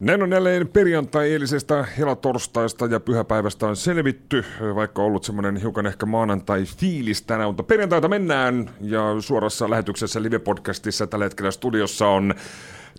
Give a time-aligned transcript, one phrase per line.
[0.00, 6.06] Näin on jälleen perjantai eilisestä helatorstaista ja pyhäpäivästä on selvitty, vaikka ollut semmoinen hiukan ehkä
[6.06, 8.70] maanantai-fiilis tänään, mutta perjantaita mennään.
[8.80, 12.34] Ja suorassa lähetyksessä live-podcastissa tällä hetkellä studiossa on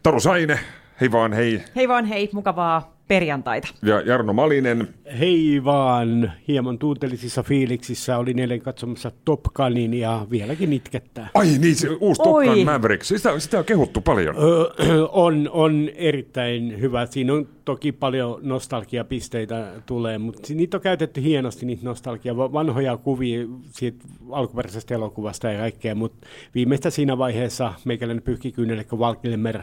[0.04, 0.60] Taru Saine,
[1.02, 1.64] hei vaan hei.
[1.76, 3.68] Hei vaan hei, mukavaa perjantaita.
[3.84, 4.88] Ja Jarno Malinen.
[5.20, 11.30] Hei vaan, hieman tuutelisissa fiiliksissä olin eilen katsomassa Top Gunin ja vieläkin itkettää.
[11.34, 14.36] Ai niin, se uusi Top Gun Maverick, sitä, sitä on kehuttu paljon.
[14.38, 17.06] Öö, on, on erittäin hyvä.
[17.06, 23.48] Siinä on toki paljon nostalgiapisteitä tulee, mutta niitä on käytetty hienosti, niitä nostalgia, vanhoja kuvia
[23.72, 29.62] siitä alkuperäisestä elokuvasta ja kaikkea, mutta viimeistä siinä vaiheessa meikäläinen pyyhkikyynelle, kun Valkilmer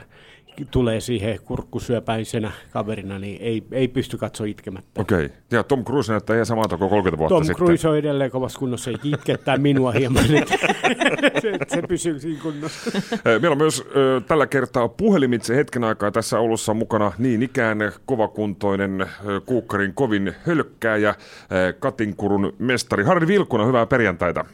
[0.70, 5.00] tulee siihen kurkkusyöpäisenä kaverina, niin ei, ei pysty katsoa itkemättä.
[5.00, 5.36] Okei, okay.
[5.50, 7.56] ja Tom Cruise näyttää ihan samalta kuin 30 vuotta Tom sitten.
[7.58, 10.54] Tom Cruise on edelleen kovassa kunnossa, ei itkettää minua hieman, että
[11.42, 12.90] se, se pysyy siinä kunnossa.
[13.24, 19.00] Meillä on myös ö, tällä kertaa puhelimitse hetken aikaa tässä Oulussa mukana niin ikään kovakuntoinen
[19.00, 19.06] ö,
[19.46, 24.44] Kuukkarin kovin hölkkääjä, ö, Katinkurun mestari Harri Vilkuna, hyvää perjantaita.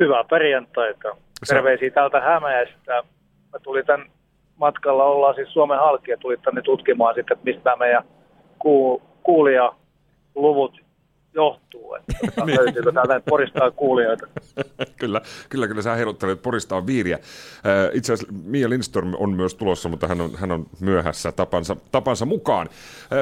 [0.00, 1.16] Hyvää perjantaita.
[1.48, 3.02] Terveisiä täältä Hämeestä.
[3.52, 4.06] Mä tulin tämän
[4.62, 5.34] matkalla ollaan.
[5.34, 8.04] Siis Suomen halki ja tuli tänne tutkimaan sitten, että mistä meidän
[9.22, 10.80] kuulijaluvut
[11.34, 12.58] johtuu, että niin.
[12.58, 14.26] löytyykö täältä Porista kuulijoita.
[15.00, 17.18] kyllä, kyllä, kyllä sä heiluttelet Porista on viiriä.
[17.92, 22.26] Itse asiassa Mia Lindström on myös tulossa, mutta hän on, hän on myöhässä tapansa, tapansa
[22.26, 22.68] mukaan.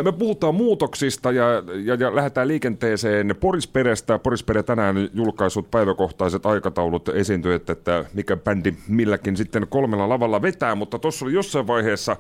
[0.03, 1.45] Me puhutaan muutoksista ja,
[1.85, 4.19] ja, ja lähdetään liikenteeseen Porisperestä.
[4.19, 10.99] Porispere tänään julkaisut päiväkohtaiset aikataulut esiintyvät, että mikä bändi milläkin sitten kolmella lavalla vetää, mutta
[10.99, 12.17] tuossa oli jossain vaiheessa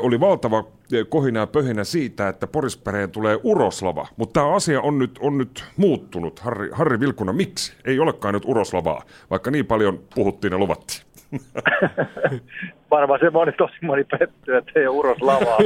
[0.00, 0.64] oli valtava
[1.08, 5.64] kohina ja pöhinä siitä, että Porispereen tulee uroslava, mutta tämä asia on nyt, on nyt
[5.76, 6.38] muuttunut.
[6.38, 7.76] Harri, Harri Vilkuna, miksi?
[7.84, 11.02] Ei olekaan nyt uroslavaa, vaikka niin paljon puhuttiin ja luvattiin.
[12.90, 15.58] Varmaan se moni tosi moni petty, että ei ole uroslavaa.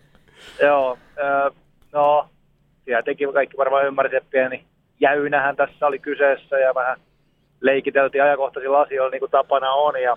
[0.62, 0.98] Joo,
[1.92, 2.28] no,
[2.84, 4.64] tietenkin kaikki varmaan ymmärsivät, että pieni
[5.00, 7.00] jäynähän tässä oli kyseessä ja vähän
[7.60, 10.16] leikiteltiin ajankohtaisilla asioilla niin kuin tapana on ja,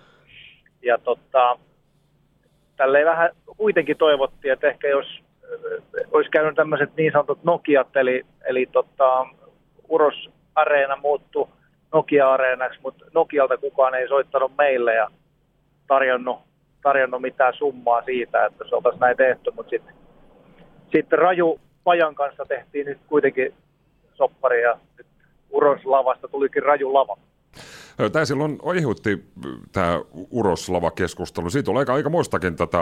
[0.82, 1.58] ja tota,
[2.80, 5.06] tälleen vähän kuitenkin toivottiin, että ehkä jos
[6.12, 9.26] olisi käynyt tämmöiset niin sanotut Nokiat, eli, eli tota,
[9.90, 11.48] Uros Areena muuttui
[11.94, 15.08] Nokia-areenaksi, mutta Nokialta kukaan ei soittanut meille ja
[15.88, 16.40] tarjonnut,
[16.82, 19.96] tarjonnut mitään summaa siitä, että se oltaisiin näin tehty, mutta sitten
[20.92, 23.54] sit Raju Pajan kanssa tehtiin nyt kuitenkin
[24.14, 25.08] soppari ja nyt
[25.50, 27.18] Uros lavasta tulikin Raju lava.
[28.12, 29.24] Tämä silloin aiheutti
[29.72, 30.02] tämä
[30.32, 31.50] Uroslava-keskustelu.
[31.50, 32.78] Siitä oli aika, aika muistakin tätä.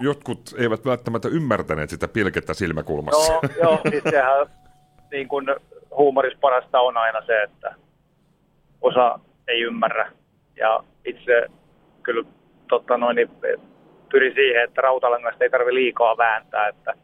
[0.00, 3.32] Jotkut eivät välttämättä ymmärtäneet sitä pilkettä silmäkulmassa.
[3.32, 4.46] No, joo, siis sehän
[5.10, 5.46] niin kuin
[5.90, 7.74] huumorissa parasta on aina se, että
[8.80, 10.12] osa ei ymmärrä.
[10.56, 11.46] Ja itse
[12.02, 12.24] kyllä
[12.68, 13.30] totta noin, niin
[14.10, 16.68] pyri siihen, että rautalangasta ei tarvitse liikaa vääntää.
[16.68, 16.94] Että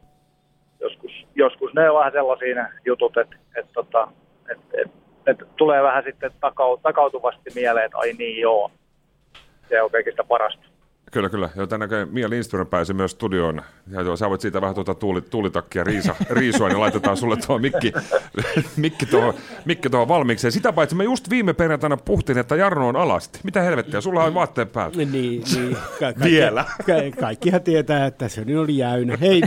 [0.79, 4.07] joskus, joskus ne on vähän sellaisia jutut, että, että, että,
[4.51, 8.71] että, että että tulee vähän sitten takau, takautuvasti mieleen, että ai niin joo,
[9.69, 10.65] se on kaikista parasta.
[11.11, 11.49] Kyllä, kyllä.
[11.55, 13.61] Ja tänä Mia Lindström pääsi myös studioon.
[13.91, 17.59] Ja joo, sä voit siitä vähän tuota tuuli, tuulitakkia riisa, riisua, niin laitetaan sulle tuo
[17.59, 17.93] mikki,
[18.77, 19.33] mikki, tuohon,
[19.65, 20.47] mikki tuohon valmiiksi.
[20.47, 23.39] Ja sitä paitsi me just viime perjantaina puhuttiin, että Jarno on alasti.
[23.43, 24.97] Mitä helvettiä, sulla on vaatteen päällä.
[24.97, 25.43] Niin, niin.
[25.73, 26.65] Ka- kaikki, Vielä.
[26.85, 29.17] Ka- kaikkihan tietää, että se oli jäynä.
[29.21, 29.41] Hei,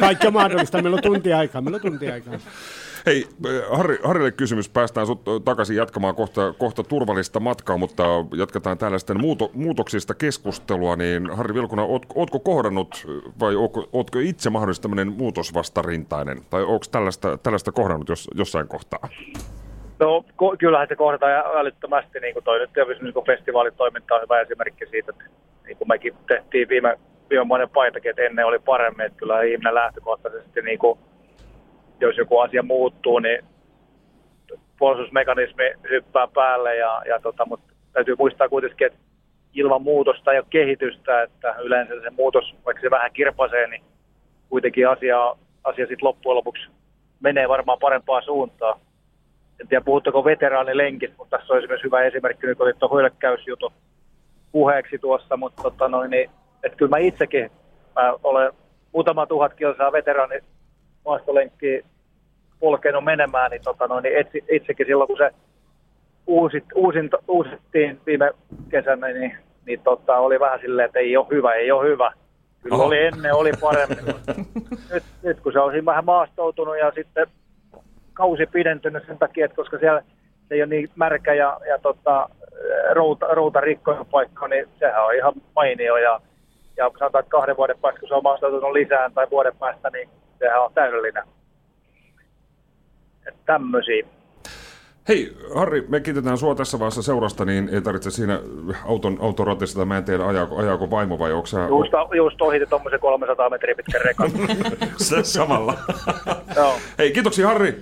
[0.00, 0.82] kaikki on mahdollista.
[0.82, 1.60] Meillä on tunti aikaa.
[1.60, 2.34] Meillä on tunti aikaa.
[3.10, 3.24] Hei,
[3.70, 4.68] Harri, Harrille kysymys.
[4.68, 8.04] Päästään sut takaisin jatkamaan kohta, kohta turvallista matkaa, mutta
[8.36, 10.96] jatketaan täällä sitten muuto, muutoksista keskustelua.
[10.96, 13.06] Niin Harri Vilkuna, oot, ootko kohdannut
[13.40, 16.38] vai ootko, ootko itse mahdollisesti tämmöinen muutosvastarintainen?
[16.50, 19.08] Tai onko tällaista, tällaista kohdannut jos, jossain kohtaa?
[19.98, 24.40] No ko- kyllähän se kohdataan älyttömästi, niin kuin toi nyt tietysti niin festivaalitoiminta on hyvä
[24.40, 25.24] esimerkki siitä, että
[25.66, 26.98] niin kuin mekin tehtiin viime,
[27.30, 30.98] viime monen paitakin, että ennen oli paremmin, että kyllä ihminen lähtökohtaisesti niin kuin
[32.06, 33.44] jos joku asia muuttuu, niin
[34.78, 38.98] puolustusmekanismi hyppää päälle, ja, ja tota, mutta täytyy muistaa kuitenkin, että
[39.54, 43.82] ilman muutosta ole kehitystä, että yleensä se muutos, vaikka se vähän kirpasee, niin
[44.48, 46.70] kuitenkin asia, asia sitten loppujen lopuksi
[47.20, 48.80] menee varmaan parempaan suuntaan.
[49.60, 53.72] En tiedä, puhutteko veteraanilenkistä, mutta tässä olisi myös hyvä esimerkki, nyt oli tuo hyökkäysjutu
[54.52, 56.30] puheeksi tuossa, mutta tota noin, niin,
[56.64, 57.50] että kyllä mä itsekin
[57.96, 58.52] mä olen
[58.92, 60.40] muutama tuhat kilsaa veteraani
[61.04, 61.84] maastolenkki
[62.60, 65.30] polkenut menemään, niin, tota noin, niin itse, itsekin silloin, kun se
[66.26, 68.30] uusit, uusin, uusittiin viime
[68.68, 69.36] kesänä, niin,
[69.66, 72.12] niin tota, oli vähän silleen, että ei ole hyvä, ei ole hyvä.
[72.62, 72.84] Kyllä Oho.
[72.84, 74.14] oli ennen, oli paremmin.
[74.92, 77.26] nyt, nyt kun se on siinä vähän maastoutunut ja sitten
[78.12, 80.02] kausi pidentynyt sen takia, että koska siellä
[80.48, 82.28] se ei ole niin märkä ja, ja tota,
[82.92, 83.60] routa, routa
[84.10, 86.20] paikka, niin sehän on ihan mainio ja
[86.76, 90.08] ja sanotaan, että kahden vuoden päästä, kun se on maastoutunut lisään tai vuoden päästä, niin
[90.40, 91.22] sehän on täydellinen.
[93.26, 94.06] Että tämmöisiä.
[95.08, 98.40] Hei, Harri, me kiitetään sua tässä vaiheessa seurasta, niin ei tarvitse siinä
[98.84, 101.60] auton, auton ratissa, tai mä en tiedä, ajaako, ajaako vaimo vai onko sä...
[101.68, 104.30] Just, just ohitti tuommoisen 300 metriä pitkän rekan.
[104.96, 105.74] Se samalla.
[106.56, 106.74] Joo.
[106.98, 107.74] Hei, kiitoksia Harri.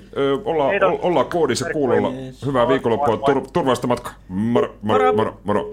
[0.45, 0.93] Olla, Kiitos.
[1.03, 2.13] ollaan koodissa kuulolla.
[2.47, 4.13] Hyvää viikonloppua, tur, turvallista matkaa.
[4.29, 5.71] Moro, moro, moro, moro.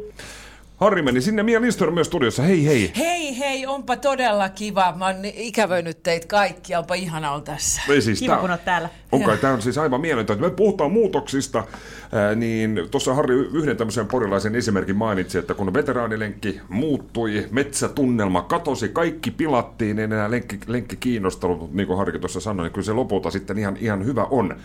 [0.85, 2.43] Harri meni sinne, Mia Lindström myös studiossa.
[2.43, 2.91] Hei, hei.
[2.97, 4.93] Hei hei, onpa todella kiva.
[4.97, 7.81] Mä oon ikävöinyt teitä kaikkia, onpa ihana olla tässä.
[7.89, 8.89] Ei siis, Kiva, tää- kun oot täällä.
[9.11, 10.43] On kai, tämä on siis aivan mieletöntä.
[10.43, 11.63] Me puhutaan muutoksista,
[12.11, 18.89] ää, niin tuossa Harri yhden tämmöisen porilaisen esimerkin mainitsi, että kun veteraanilenkki muuttui, metsätunnelma katosi,
[18.89, 22.85] kaikki pilattiin, ei enää lenkki, lenkki kiinnostanut, mutta niin kuin Harri tuossa sanoi, niin kyllä
[22.85, 24.55] se lopulta sitten ihan, ihan hyvä on.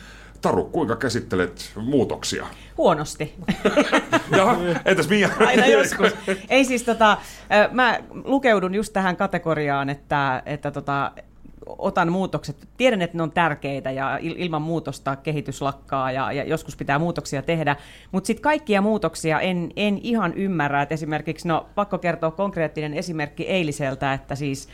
[0.40, 2.46] Taru, kuinka käsittelet muutoksia?
[2.78, 3.34] Huonosti.
[4.36, 5.28] Jaha, entäs Mia?
[5.46, 6.12] Aina joskus.
[6.48, 7.16] Ei siis tota,
[7.70, 11.12] mä lukeudun just tähän kategoriaan, että, että tota,
[11.78, 12.68] otan muutokset.
[12.76, 16.98] Tiedän, että ne on tärkeitä ja il- ilman muutosta kehitys lakkaa ja, ja joskus pitää
[16.98, 17.76] muutoksia tehdä.
[18.12, 20.82] Mutta sitten kaikkia muutoksia en, en ihan ymmärrä.
[20.82, 24.68] Et esimerkiksi, no pakko kertoa konkreettinen esimerkki eiliseltä, että siis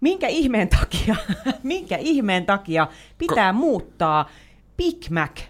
[0.00, 1.16] minkä ihmeen takia,
[1.62, 2.88] minkä ihmeen takia
[3.18, 4.28] pitää muuttaa
[4.78, 5.40] Big Mac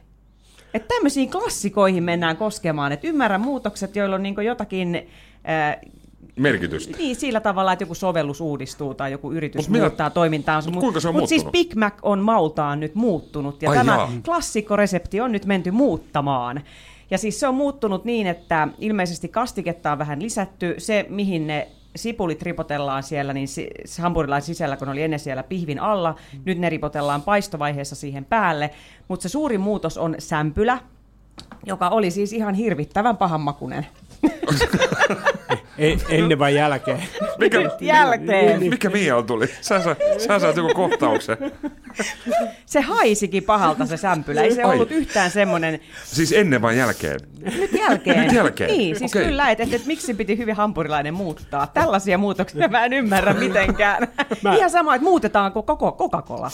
[0.75, 5.07] että tämmöisiin klassikoihin mennään koskemaan, että ymmärrän muutokset, joilla on niin jotakin,
[5.45, 5.81] ää,
[6.37, 6.97] Merkitystä.
[6.99, 10.71] niin sillä tavalla, että joku sovellus uudistuu tai joku yritys Mut minä- muuttaa toimintaansa.
[10.71, 11.45] mut kuinka se on Mutta siis?
[11.45, 14.13] Big Mac on maultaan nyt muuttunut ja Ai tämä jaa.
[14.25, 16.61] klassikkoresepti on nyt menty muuttamaan.
[17.11, 20.75] Ja siis se on muuttunut niin, että ilmeisesti kastiketta on vähän lisätty.
[20.79, 23.49] Se, mihin ne sipulit ripotellaan siellä, niin
[24.01, 26.15] hampurilaisen sisällä, kun oli ennen siellä pihvin alla,
[26.45, 28.71] nyt ne ripotellaan paistovaiheessa siihen päälle.
[29.09, 30.79] Mutta se suurin muutos on sämpylä,
[31.67, 33.87] joka oli siis ihan hirvittävän pahanmakunen.
[35.79, 37.03] Ei, ennen vai jälkeen?
[37.39, 38.61] Mikä, Jälkeen.
[38.61, 39.47] mikä Mia tuli?
[39.61, 41.37] Sä, sä, sä saat joku kohtauksen.
[42.67, 44.43] Se haisikin pahalta se sämpylä.
[44.43, 44.75] Ei se Ai.
[44.75, 47.21] ollut yhtään semmoinen Siis ennen vai jälkeen?
[47.59, 48.21] nyt jälkeen.
[48.25, 48.71] Nyt jälkeen?
[48.71, 49.25] Niin, siis Okei.
[49.27, 51.67] kyllä, että et, et, miksi piti hyvin hampurilainen muuttaa.
[51.67, 54.09] Tällaisia muutoksia mä en ymmärrä mitenkään.
[54.43, 56.51] Mä- Ihan sama, että muutetaanko koko Coca-Cola.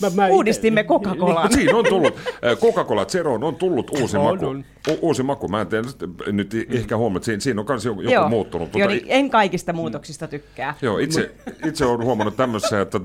[0.00, 1.42] Mä, mä Uudistimme ite- Coca-Colaa.
[1.42, 2.14] Mut siinä on tullut,
[2.60, 4.46] Coca-Cola Zeroon on tullut uusi On, maku.
[4.46, 4.64] on.
[4.90, 5.88] U- uusi maku, mä en tiedä,
[6.32, 8.63] nyt ehkä huomaa, että siinä, siinä on myös joku, joku muuttunut.
[8.74, 10.74] Joo, Tota, niin en kaikista muutoksista tykkää.
[10.82, 11.34] Joo, itse,
[11.66, 13.00] itse olen huomannut tämmöisen, että...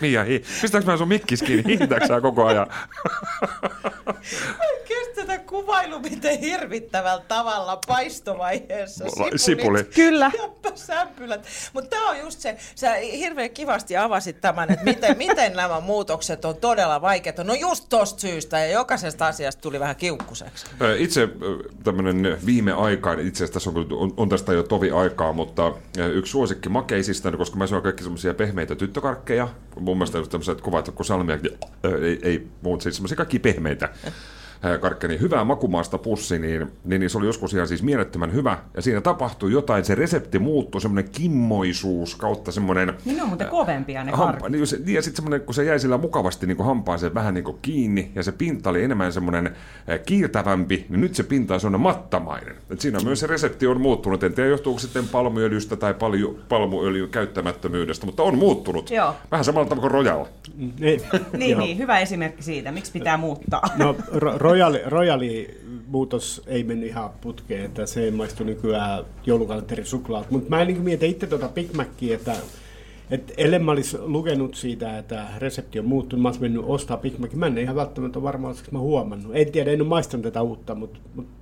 [0.00, 1.78] Mia, hi, pistääkö mä sun mikkis kiinni?
[2.22, 2.66] Koko ajan?
[4.88, 9.84] Kestä tätä kuvailu, miten hirvittävällä tavalla paistovaiheessa La- sipuli.
[9.84, 10.30] Kyllä.
[10.34, 11.46] ja sämpylät.
[11.72, 16.44] Mutta tämä on just se, sä hirveän kivasti avasit tämän, että miten, miten nämä muutokset
[16.44, 17.44] on todella vaikeita.
[17.44, 20.66] No just tosta syystä ja jokaisesta asiasta tuli vähän kiukkuseksi.
[20.98, 21.28] Itse
[21.84, 26.30] tämmöinen viime aikaan, itse asiassa on, on, on tästä jo tovi aikaa, mutta ö, yksi
[26.30, 29.48] suosikki makeisista, koska mä syön kaikki semmoisia pehmeitä tyttökarkkeja,
[29.80, 31.38] mun mielestä tämmöiset kuvat kuin salmia,
[31.84, 33.88] ö, ei, ei muut, siis semmoisia kaikki pehmeitä
[34.64, 38.32] ö, karkkeja, niin hyvää makumaasta pussi, niin, niin, niin se oli joskus ihan siis mielettömän
[38.32, 43.28] hyvä, ja siinä tapahtui jotain, se resepti muuttui, semmoinen kimmoisuus kautta semmoinen Niin ne on
[43.28, 44.52] muuten kovempia ne Hampa, karkit.
[44.52, 47.44] niin, se, niin ja sitten semmoinen, kun se jäi sillä mukavasti niin hampaaseen vähän niin
[47.62, 51.80] kiinni, ja se pinta oli enemmän semmoinen äh, kiiltävämpi, niin nyt se pinta on semmoinen
[51.80, 52.54] mattamainen.
[52.70, 54.22] Et siinä myös se resepti on muuttunut.
[54.24, 58.90] En tiedä, johtuuko sitten palmuöljystä tai palju, palmuöljyn käyttämättömyydestä, mutta on muuttunut.
[58.90, 59.14] Joo.
[59.30, 60.28] Vähän samalla tavalla kuin rojalla.
[60.78, 61.00] Niin,
[61.50, 61.60] joo.
[61.60, 63.62] niin, hyvä esimerkki siitä, miksi pitää muuttaa.
[63.76, 70.30] No, ro- royali, royali muutos ei mennyt ihan putkeen, että se maistuu nykyään joulukalenterin suklaat.
[70.30, 72.36] Mutta mä niin mietin itse tuota Big Macia, että
[73.10, 77.18] et ellen mä olisi lukenut siitä, että resepti on muuttunut, mä olisin mennyt ostaa Big
[77.18, 77.38] Macin.
[77.38, 79.32] Mä en ihan välttämättä ole varma, olisiko mä huomannut.
[79.34, 81.32] En tiedä, en ole maistanut tätä uutta, mutta, mutta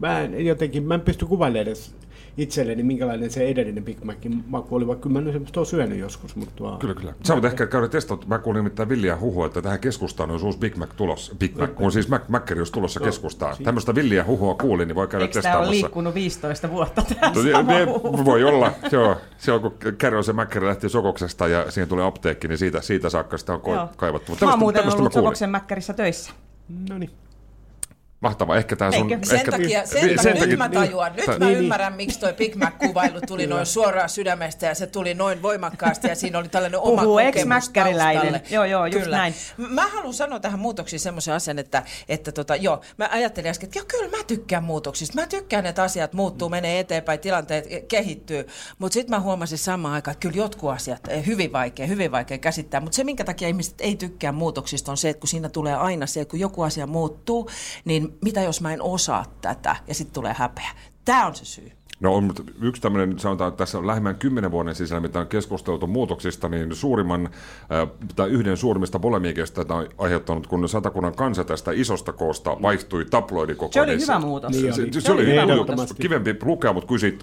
[0.00, 1.94] mä en, jotenkin, mä en pysty kuvailemaan edes
[2.36, 6.36] itselleni, minkälainen se edellinen Big Macin maku oli, vaikka kyllä mä semmoista olen syönyt joskus.
[6.36, 7.14] Mutta tuo, Kyllä, kyllä.
[7.24, 8.26] Sä voit ehkä käydä testata.
[8.26, 11.34] Mä kuulin nimittäin villiä huhua, että tähän keskustaan olisi uusi Big Mac tulossa.
[11.34, 13.56] Big Mac, kun siis Mac, Mac olisi tulossa keskustaan.
[13.64, 15.70] Tämmöistä villiä huhua kuulin, niin voi käydä Eikö tämä ole testaamassa.
[15.70, 18.24] liikkunut 15 vuotta tämä No, ne, huhu?
[18.24, 19.16] voi olla, joo.
[19.38, 19.72] Se on, kun
[20.24, 23.88] se Mäkkäri lähti Sokoksesta ja siihen tuli apteekki, niin siitä, siitä saakka sitä on Joo.
[23.96, 24.36] kaivattu.
[24.40, 25.12] Mä oon muuten ollut.
[25.12, 26.32] Sokoksen mäkkärissä töissä.
[26.90, 27.10] no niin.
[28.22, 29.08] Mahtavaa, ehkä tämä sun...
[29.22, 31.58] Sen ehkä, takia, sen Niin, takia, nyt takia- mä tajuan, nyt Niin, mä niin.
[31.58, 36.14] ymmärrän, miksi toi Big Mac-kuvailu tuli noin suoraan sydämestä ja se tuli noin voimakkaasti ja
[36.16, 38.42] siinä oli tällainen oma Puhuu kokemus taustalle.
[38.50, 39.34] Joo, joo, just näin.
[39.56, 43.78] Mä haluan sanoa tähän muutoksiin semmoisen asian, että, että tota, joo, mä ajattelin äsken, että
[43.78, 45.20] joo, kyllä mä tykkään muutoksista.
[45.20, 48.46] Mä tykkään, että asiat muuttuu, menee eteenpäin, tilanteet kehittyy.
[48.78, 52.80] Mutta sitten mä huomasin samaan aikaan, että kyllä jotkut asiat hyvin vaikea, hyvin vaikea käsittää.
[52.80, 56.06] Mutta se, minkä takia ihmiset ei tykkää muutoksista, on se, että kun siinä tulee aina
[56.06, 57.50] se, että kun joku asia muuttuu,
[57.84, 60.70] niin mitä jos mä en osaa tätä ja sitten tulee häpeä.
[61.04, 61.72] Tämä on se syy.
[62.00, 65.26] No on, mutta yksi tämmöinen, sanotaan, että tässä on lähimmän kymmenen vuoden sisällä, mitä on
[65.26, 67.26] keskusteltu muutoksista, niin suurimman,
[67.72, 74.06] äh, tai yhden suurimmista polemiikeista on aiheuttanut, kun satakunnan kansa tästä isosta koosta vaihtui tabloidikokoneissa.
[74.06, 74.52] Se oli hyvä muutos.
[74.52, 74.92] Se, Niin se, oli.
[74.92, 75.92] se, Se oli oli hyvä muutos.
[75.92, 77.18] kivempi lukea, mutta kyllä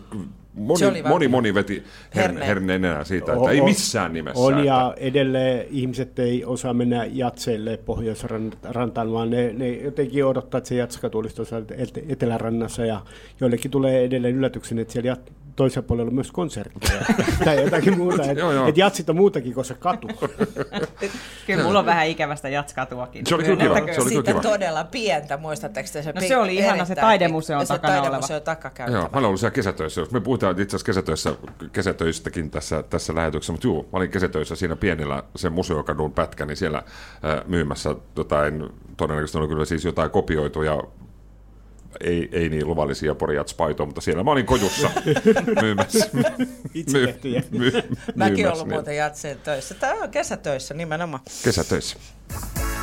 [0.60, 1.30] moni, moni, välttämättä.
[1.30, 1.84] moni veti
[2.16, 2.48] herne, Herne.
[2.48, 4.40] herneen enää siitä, että On- ei missään nimessä.
[4.42, 10.58] On että- ja edelleen ihmiset ei osaa mennä jatseille Pohjoisrantaan, vaan ne, ne jotenkin odottaa,
[10.58, 13.02] että se jatska tulisi tuossa et- Etelärannassa ja
[13.42, 17.06] joillekin tulee edelleen yllätyksen, että siellä jat- toisella puolella on myös konsertteja
[17.46, 18.24] tai jotakin muuta.
[18.24, 18.68] Että Joo, joo.
[18.68, 20.08] et jatsit on muutakin kuin se katu.
[21.48, 23.26] Kyllä mulla on vähän ikävästä jatskatuakin.
[23.26, 24.42] Se oli kyllä kiva, se oli kiva.
[24.42, 26.12] todella pientä, muistatteko te se?
[26.12, 28.04] No se oli ihana se taidemuseon se takana oleva.
[28.04, 28.98] taidemuseon takakäytävä.
[28.98, 30.02] Joo, mä olen ollut siellä kesätöissä.
[30.12, 31.36] Me puhutaan itse asiassa kesätöissä,
[31.72, 36.58] kesätöistäkin tässä, tässä lähetyksessä, mutta juu, mä olin kesätöissä siinä pienellä sen museokadun pätkä, niin
[36.58, 40.84] siellä äh, myymässä jotain, todennäköisesti oli kyllä siis jotain kopioituja
[42.00, 44.90] ei, ei niin luvallisia porijats-paitoja, mutta siellä mä olin kojussa
[45.62, 46.10] myymässä.
[46.74, 47.44] Itse tehtyjä.
[47.52, 48.76] my, Mäkin myymässä ollut niitä.
[48.76, 49.74] muuten jatseen töissä.
[49.76, 51.24] Tämä on kesätöissä nimenomaan.
[51.44, 51.98] Kesätöissä.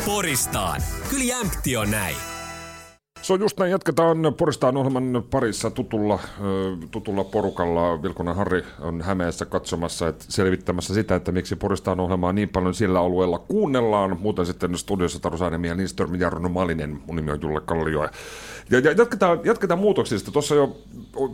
[0.05, 0.83] Poristaan.
[1.11, 2.17] Kyllä jämpti on näin.
[3.27, 6.19] Se on just näin, jatketaan Poristaan ohjelman parissa tutulla,
[6.91, 8.03] tutulla porukalla.
[8.03, 13.01] Vilkunan Harri on Hämeessä katsomassa, että selvittämässä sitä, että miksi Poristaan ohjelmaa niin paljon sillä
[13.01, 14.17] alueella kuunnellaan.
[14.21, 16.99] Muuten sitten studiossa Taru Sainemi ja Lindström ja Jarno Malinen.
[17.07, 18.09] Mun nimi on Julle Kallio.
[18.71, 20.31] Ja, ja jatketaan, jatketaan muutoksista.
[20.31, 20.77] Tuossa jo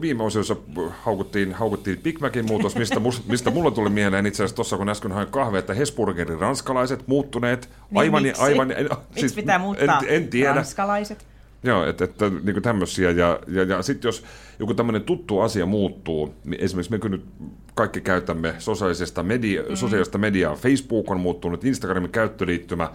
[0.01, 0.57] viime osiossa
[1.03, 4.89] haukuttiin, haukuttiin Big Macin muutos, mistä, mus, mistä mulla tuli mieleen itse asiassa tuossa, kun
[4.89, 7.69] äsken hain kahvea, että Hesburgerin ranskalaiset muuttuneet.
[7.91, 8.43] Niin Aivan, miksi?
[8.43, 10.55] aivan, en, Miksi pitää muuttaa en, en tiedä.
[10.55, 11.32] ranskalaiset?
[11.65, 13.11] Joo, että, että niin tämmöisiä.
[13.11, 14.25] Ja, ja, ja sitten jos
[14.59, 17.25] joku tämmöinen tuttu asia muuttuu, niin esimerkiksi me kyllä nyt
[17.75, 19.75] kaikki käytämme sosiaalisesta, media, mm.
[19.77, 20.55] sosiaalista mediaa.
[20.55, 22.91] Facebook on muuttunut, Instagramin käyttöliittymä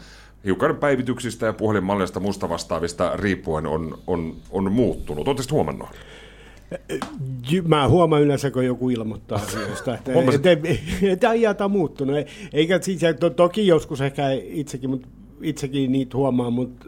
[0.45, 5.27] hiukan päivityksistä ja puhelinmallista musta vastaavista riippuen on, on, on muuttunut.
[5.27, 5.89] Oletteko huomannut?
[7.51, 11.71] J- Mä huomaan yleensä, kun joku ilmoittaa asioista, että Huomasit- et, et, et, ajat on
[11.71, 12.15] muuttunut.
[12.15, 15.07] Ei- Eikä siis, to, toki joskus ehkä itsekin, mut,
[15.41, 16.85] itsekin niitä huomaa, mutta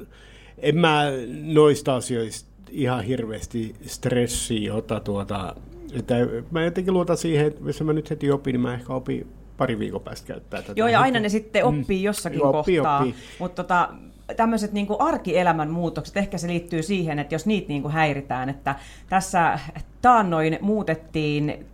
[0.62, 1.04] en mä
[1.44, 5.56] noista asioista ihan hirveästi stressiä ota tuota.
[5.94, 6.16] Että
[6.52, 9.80] mä jotenkin luotan siihen, että jos mä nyt heti opin, niin mä ehkä opin pari
[9.80, 10.74] viikon päästä käyttää tätä.
[10.76, 12.98] Joo, ja aina ne sitten oppii jossakin Joo, oppii, kohtaa.
[12.98, 13.16] oppii.
[13.40, 13.90] Mutta tota,
[14.36, 18.76] tämmöiset niin arkielämän muutokset, ehkä se liittyy siihen, että jos niitä niin kuin häiritään, että
[19.10, 19.60] tässä
[20.02, 21.66] taannoin muutettiin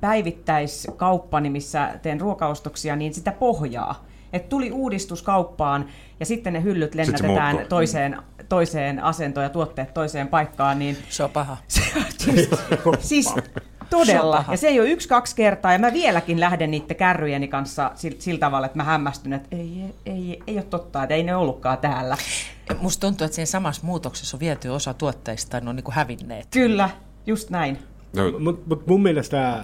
[0.00, 4.07] päivittäiskauppani, missä teen ruokaostoksia, niin sitä pohjaa.
[4.32, 5.86] Et tuli uudistus kauppaan
[6.20, 8.16] ja sitten ne hyllyt se lennätetään toiseen,
[8.48, 11.56] toiseen asentoon ja tuotteet toiseen paikkaan, niin Se on paha.
[12.18, 12.50] siis,
[13.00, 13.42] siis Se on
[13.90, 14.36] todella.
[14.36, 14.52] paha.
[14.52, 18.38] Ja se ei ole yksi-kaksi kertaa, ja mä vieläkin lähden niiden kärryjeni kanssa sillä, sillä
[18.40, 22.16] tavalla, että mä hämmästyn, että ei, ei, ei ole totta, että ei ne ollutkaan täällä.
[22.80, 26.46] Musta tuntuu, että siinä samassa muutoksessa on viety osa tuotteista, ne on niin kuin hävinneet.
[26.50, 26.90] Kyllä,
[27.26, 27.78] just näin.
[28.16, 29.62] No, Mutta mut mun mielestä äh,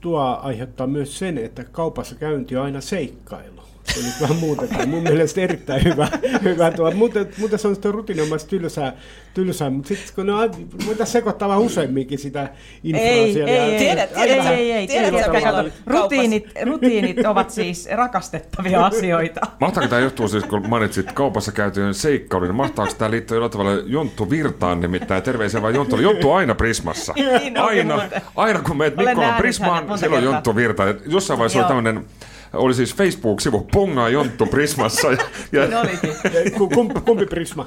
[0.00, 3.61] tuo aiheuttaa myös sen, että kaupassa käynti on aina seikkailu.
[3.84, 4.88] Se nyt vähän muutetaan.
[4.88, 6.08] Mun mielestä erittäin hyvä.
[6.44, 6.90] hyvä tuo.
[6.90, 8.92] Muuten, muuten se on sitten rutiinomaisesti tylsää,
[9.34, 10.50] tylsää mutta sitten kun ne on,
[10.86, 12.48] voitaisiin sekoittaa vähän useamminkin sitä
[12.84, 13.50] infoa Ei, siellä.
[13.52, 17.26] ei, ja- ei, Tiedät- ei, ei, tiedät- ei, ei, tiedät- tiedät- tiedät- milloin rutiinit, rutiinit
[17.26, 19.40] ovat siis rakastettavia asioita.
[19.60, 23.72] Mahtaako tämä johtua siis, kun mainitsit kaupassa käytyjen seikkailu, niin mahtaako tämä liittyä jollain tavalla
[23.86, 25.22] Jonttu Virtaan nimittäin?
[25.22, 26.00] Terveisiä vaan Jonttu.
[26.00, 27.12] Jonttu on aina Prismassa.
[27.16, 28.02] Niin Aina,
[28.36, 30.18] aina kun meet Mikkolan Prismaan, kertaa.
[30.20, 30.88] Jonttu Virta.
[30.88, 32.04] Et Jossain vaiheessa oli tämmöinen,
[32.52, 35.08] oli siis Facebook-sivu Pongaa Jonttu Prismassa.
[35.12, 35.18] Ja,
[35.52, 36.52] ja, Niin olikin.
[36.58, 37.66] Ku- Kumpi, kumpi Prisma?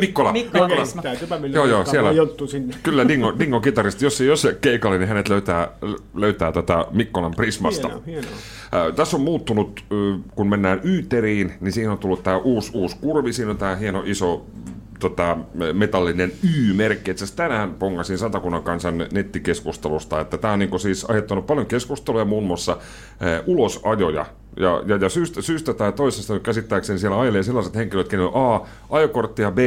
[0.00, 0.32] Mikkola.
[0.32, 0.80] Mikkola Mikkola.
[0.82, 1.02] Prisma.
[1.02, 2.12] Täytyypä Joo, joo, siellä.
[2.12, 2.74] Jonttu sinne.
[2.82, 5.68] Kyllä Dingo, Dingo kitaristi, jos, se- jos se keikalle, niin hänet löytää,
[6.14, 7.88] löytää tätä Mikkolan Prismasta.
[7.88, 8.30] Hienoa, hienoa.
[8.88, 9.84] Äh, tässä on muuttunut,
[10.34, 13.32] kun mennään Yyteriin, niin siihen on tullut tämä uusi, uusi kurvi.
[13.32, 14.46] Siinä on tämä hieno iso
[15.00, 15.38] tota,
[15.72, 17.10] metallinen Y-merkki.
[17.10, 22.44] Itse tänään pongasin Satakunnan kansan nettikeskustelusta, että tämä on niin siis aiheuttanut paljon keskustelua muun
[22.44, 22.76] muassa
[23.46, 24.26] ulosajoja.
[24.56, 28.66] Ja, ja, ja syystä, syystä tai toisesta käsittääkseni siellä ajelee sellaiset henkilöt, kenellä on A,
[28.90, 29.58] ajokorttia, B,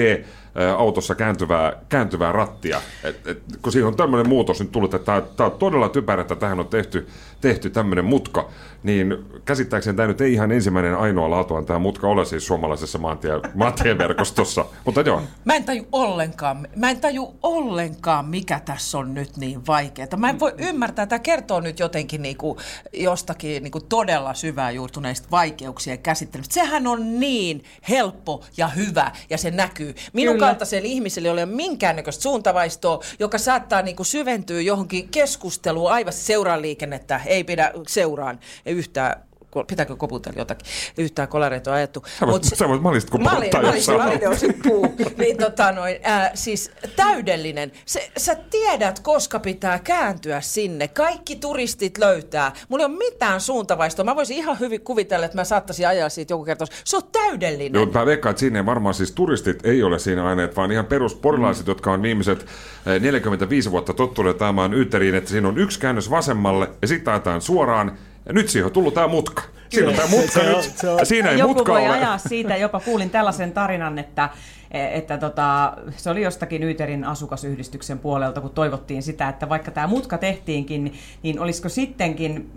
[0.78, 2.82] autossa kääntyvää, kääntyvää rattia.
[3.04, 6.36] Et, et, kun siihen on tämmöinen muutos nyt tullut, että tämä on todella typerä, että
[6.36, 7.08] tähän on tehty,
[7.42, 8.50] tehty tämmöinen mutka,
[8.84, 13.32] niin käsittääkseni tämä nyt ei ihan ensimmäinen ainoa laatuaan tämä mutka ole siis suomalaisessa maantie,
[13.56, 14.66] maantieverkostossa.
[14.86, 19.68] Mutta joo, Mä en taju ollenkaan, mä en taju ollenkaan, mikä tässä on nyt niin
[19.68, 20.18] vaikeaa.
[20.18, 22.58] Mä en voi ymmärtää, tämä kertoo nyt jotenkin niinku
[22.94, 26.54] jostakin niinku todella syvää juurtuneista vaikeuksien käsittelystä.
[26.54, 29.96] Sehän on niin helppo ja hyvä ja se näkyy.
[30.14, 30.48] Minun Kyllä.
[30.48, 37.22] kaltaisella ihmisellä ei ole minkäännäköistä suuntavaistoa, joka saattaa niinku syventyä johonkin keskusteluun aivan seuraa liikennettä,
[37.26, 39.29] ei pidä seuraan yhtään
[39.68, 42.04] pitääkö koputella jotakin, yhtään kolareita on ajettu.
[42.20, 44.54] Sä voit, Mut- sä voit malista, olin, jossain.
[44.64, 44.96] puu.
[45.18, 47.72] Niin, tota, noin, ää, siis täydellinen.
[47.86, 50.88] Se, sä tiedät, koska pitää kääntyä sinne.
[50.88, 52.52] Kaikki turistit löytää.
[52.70, 54.06] Mulla ei ole mitään suuntavaistoa.
[54.06, 56.66] Mä voisin ihan hyvin kuvitella, että mä saattaisin ajaa siitä joku kerta.
[56.84, 57.80] Se on täydellinen.
[57.82, 60.86] Joo, mä veikkaan, että siinä ei varmaan siis turistit ei ole siinä aineet, vaan ihan
[60.86, 61.72] perusporilaiset, mm.
[61.72, 62.46] jotka on viimeiset
[62.86, 67.42] eh, 45 vuotta tottuneet ajamaan yyteriin, että siinä on yksi käännös vasemmalle ja sitten ajetaan
[67.42, 67.98] suoraan.
[68.30, 69.44] Ja nyt siihen on tullut tämä mutka.
[69.70, 70.78] Siinä on tämä mutka Se on- nyt.
[70.78, 71.90] se on- Ja siinä ei Joku mutka voi ole.
[71.90, 74.30] ajaa siitä, jopa kuulin tällaisen tarinan, että,
[74.72, 80.18] että tota, se oli jostakin Yyterin asukasyhdistyksen puolelta, kun toivottiin sitä, että vaikka tämä mutka
[80.18, 80.94] tehtiinkin, niin,
[81.24, 82.52] niin olisiko sittenkin,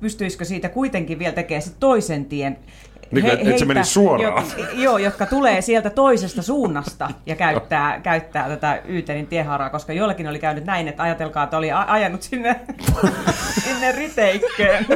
[0.00, 2.58] pystyisikö siitä kuitenkin vielä tekemään sit toisen tien,
[3.10, 4.44] Niin, et- et se menisi suoraan.
[4.58, 10.28] Jo, joo, jotka tulee sieltä toisesta suunnasta ja käyttää, käyttää tätä Yyterin tiehaaraa, koska jollakin
[10.28, 12.60] oli käynyt näin, että ajatelkaa, että oli ajanut sinne,
[13.64, 14.86] sinne Riteikkeen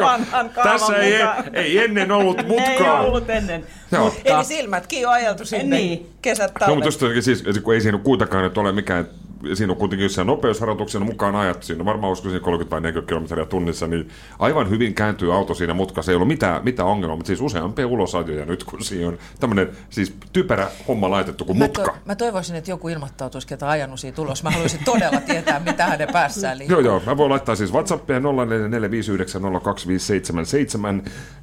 [0.00, 1.14] vanhan kaavan Tässä ei,
[1.52, 3.00] ei ennen ollut Ei mutkaa.
[3.00, 3.64] ollut ennen.
[3.92, 4.04] Joo.
[4.04, 6.10] Mutta, Eli silmätkin on ajeltu sinne Niin.
[6.22, 6.74] kesät No, talvet.
[6.74, 9.06] mutta just jotenkin siis, kun ei siinä kuitenkaan nyt ole mikään,
[9.54, 13.44] siinä on kuitenkin jossain nopeusharjoituksena mukaan ajattu, siinä on varmaan siinä 30 vai 40 kilometriä
[13.44, 17.40] tunnissa, niin aivan hyvin kääntyy auto siinä mutkassa, ei ollut mitään, mitään ongelmaa, mutta siis
[17.40, 21.82] useampia ulosajoja nyt, kun siinä on tämmöinen siis typerä homma laitettu kuin Mä, mutka.
[21.84, 24.42] to, mä toivoisin, että joku ilmoittautuisi, ketä ajanut siitä ulos.
[24.42, 26.80] Mä haluaisin todella tietää, mitä hänen päässään liikkuu.
[26.80, 27.02] Joo, joo.
[27.06, 28.22] Mä voin laittaa siis WhatsAppia 0445902577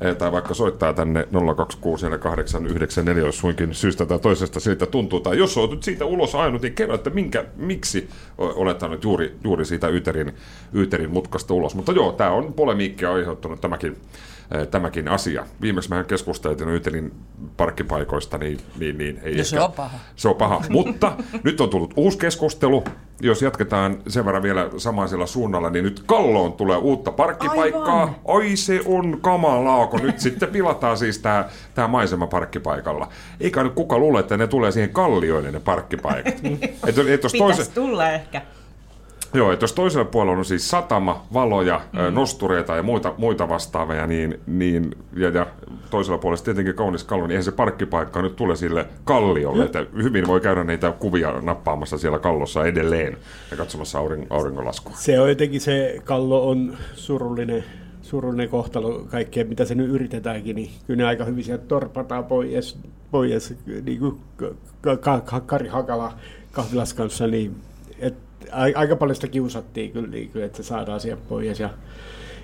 [0.02, 5.20] eh, tai vaikka soittaa tänne 0264894, jos suinkin syystä tai toisesta siltä tuntuu.
[5.20, 7.85] Tai jos olet nyt siitä ulos ainut, niin kerro, että minkä, miksi
[8.38, 10.34] o- olet ainut juuri, juuri siitä Yterin,
[10.74, 11.75] Yterin mutkasta ulos.
[11.75, 13.98] Mutta joo, tämä on polemiikkia aiheuttanut tämäkin,
[14.72, 15.46] tämäkin asia.
[15.62, 17.12] Viimeksi mehän keskusteltiin Yterin
[17.58, 19.98] parkkipaikoista, niin, niin, niin ei No se ehkä- on paha.
[20.16, 20.62] se on paha.
[20.70, 22.84] Mutta nyt on tullut uusi keskustelu.
[23.22, 28.00] Jos jatketaan sen verran vielä samaisella suunnalla, niin nyt Kalloon tulee uutta parkkipaikkaa.
[28.00, 28.16] Aivan.
[28.25, 33.08] Oi se on kamalaa, kun nyt sitten pilataan siis tämä tää maisema parkkipaikalla.
[33.40, 36.34] Eikä nyt kuka luule, että ne tulee siihen kallioille ne parkkipaikat.
[36.88, 38.42] et, et jos pitäisi toise, tulla ehkä.
[39.34, 42.13] Joo, et jos toisella puolella on siis satama, valoja, mm.
[42.13, 45.48] nostureita ja muita, muita vastaavia, niin, niin, ja, ja
[45.89, 49.64] toisella puolella sitten tietenkin kaunis kallo, niin eihän se parkkipaikka nyt tule sille kalliolle.
[49.64, 53.18] Että hyvin voi käydä niitä kuvia nappaamassa siellä kallossa edelleen
[53.51, 54.94] ja katsomassa auring, auringonlaskua.
[54.96, 57.64] Se on jotenkin se kallo on surullinen,
[58.01, 62.79] surullinen kohtalo kaikkea, mitä se nyt yritetäänkin, niin kyllä ne aika hyvin sieltä torpataan pois,
[63.11, 63.53] pois
[63.85, 64.20] niin kuin
[64.81, 66.14] ka- ka- ka- Kari Hakala
[66.51, 67.55] kahvilas kanssa, niin
[68.00, 68.16] et,
[68.51, 71.70] aika paljon sitä kiusattiin kyllä, niin että se saadaan sieltä pois ja,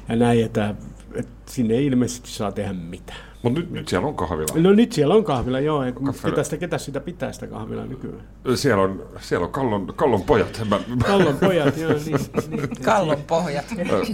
[0.09, 0.75] ja näin, että,
[1.15, 3.19] että sinne ei ilmeisesti saa tehdä mitään.
[3.43, 4.47] Mutta nyt, nyt siellä on kahvila.
[4.55, 6.29] No nyt siellä on kahvila, joo, et, Kahvila.
[6.29, 8.21] ketä, sitä, ketä sitä pitää sitä kahvilaa nykyään?
[8.55, 10.61] Siellä on, siellä on kallon, kallon pojat.
[10.69, 12.19] Mä, Kallon pojat, joo, niin,
[12.49, 13.65] niin, Kallon pohjat.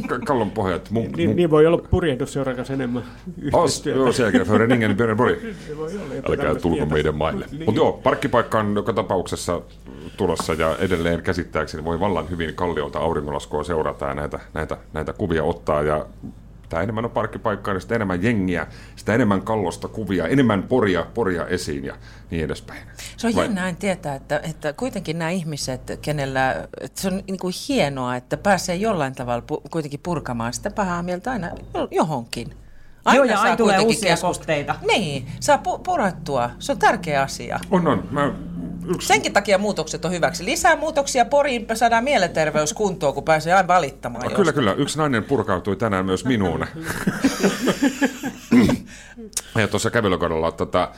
[0.07, 0.91] Ka- kallon pohjat.
[0.91, 3.03] Mun, niin, niin voi olla purjehdusseurakas enemmän
[3.41, 3.99] yhteistyötä.
[3.99, 5.39] joo, säkert för ringen i Björneborg.
[5.67, 7.45] Se voi olla jotain Älkää tulko meidän maille.
[7.51, 7.65] Niin.
[7.65, 9.61] Mutta joo, parkkipaikka on joka tapauksessa
[10.17, 15.43] tulossa ja edelleen käsittääkseni voi vallan hyvin kalliolta auringonlaskua seurata ja näitä, näitä, näitä kuvia
[15.43, 15.81] ottaa.
[15.83, 16.05] Ja
[16.67, 21.45] mitä enemmän on parkkipaikkaa, niin sitä enemmän jengiä, sitä enemmän kallosta kuvia, enemmän poria, poria
[21.47, 21.95] esiin ja
[22.31, 22.79] niin edespäin.
[23.17, 27.53] Se on Vai- tietää, että, että kuitenkin nämä ihmiset, kenellä, että se on niin kuin
[27.69, 32.53] hienoa, että pääsee jollain tavalla pu, kuitenkin purkamaan sitä pahaa mieltä aina jo- johonkin.
[33.13, 34.75] Joo, ja aina tulee uusia keskust- kohteita.
[34.87, 36.49] Niin, saa pu- purattua.
[36.59, 37.59] Se on tärkeä asia.
[37.71, 38.07] On, on.
[38.11, 38.31] Mä,
[38.95, 40.45] yksi, Senkin takia muutokset on hyväksi.
[40.45, 44.25] Lisää muutoksia Poriin saadaan mielenterveys kuntoon, kun pääsee aina valittamaan.
[44.25, 44.73] Ah, kyllä, kyllä.
[44.73, 46.65] Yksi nainen purkautui tänään myös minuun.
[49.61, 50.91] ja tuossa kävelykaudella tota,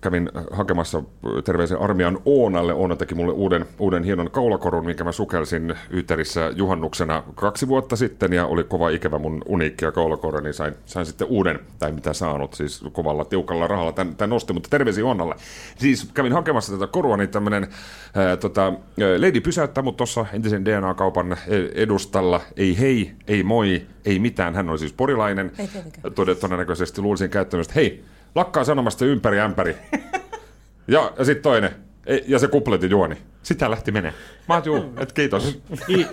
[0.00, 1.02] kävin hakemassa
[1.44, 2.74] terveisen armian Oonalle.
[2.74, 8.32] Oona teki mulle uuden, uuden hienon kaulakorun, minkä mä sukelsin Yyterissä juhannuksena kaksi vuotta sitten.
[8.32, 12.54] Ja oli kova ikävä mun uniikkia kaulakorra, niin sain, sain sitten uuden, tai mitä saanut,
[12.54, 15.34] siis kovalla tiukalla rahalla tämän, tämän nosti, mutta terveisiä Oonalle.
[15.78, 17.66] Siis kävin hakemassa tätä korua, niin tämmöinen
[18.14, 18.72] ää, tota, ää,
[19.18, 21.36] lady pysäyttää mut tuossa entisen DNA-kaupan
[21.74, 22.40] edustalla.
[22.56, 24.54] Ei hei, ei moi, ei mitään.
[24.54, 25.52] Hän on siis porilainen.
[25.58, 26.14] Ei tietenkään.
[26.14, 29.76] Todennäköisesti luulisin käyttämistä, hei, lakkaa sanomasta ympäri ämpäri.
[30.88, 31.70] ja ja sitten toinen,
[32.06, 33.16] "Ei, ja se kupletin juoni.
[33.42, 34.12] Sitä lähti menee.
[34.48, 35.58] Mä oon, juu, et kiitos.
[35.88, 36.06] I,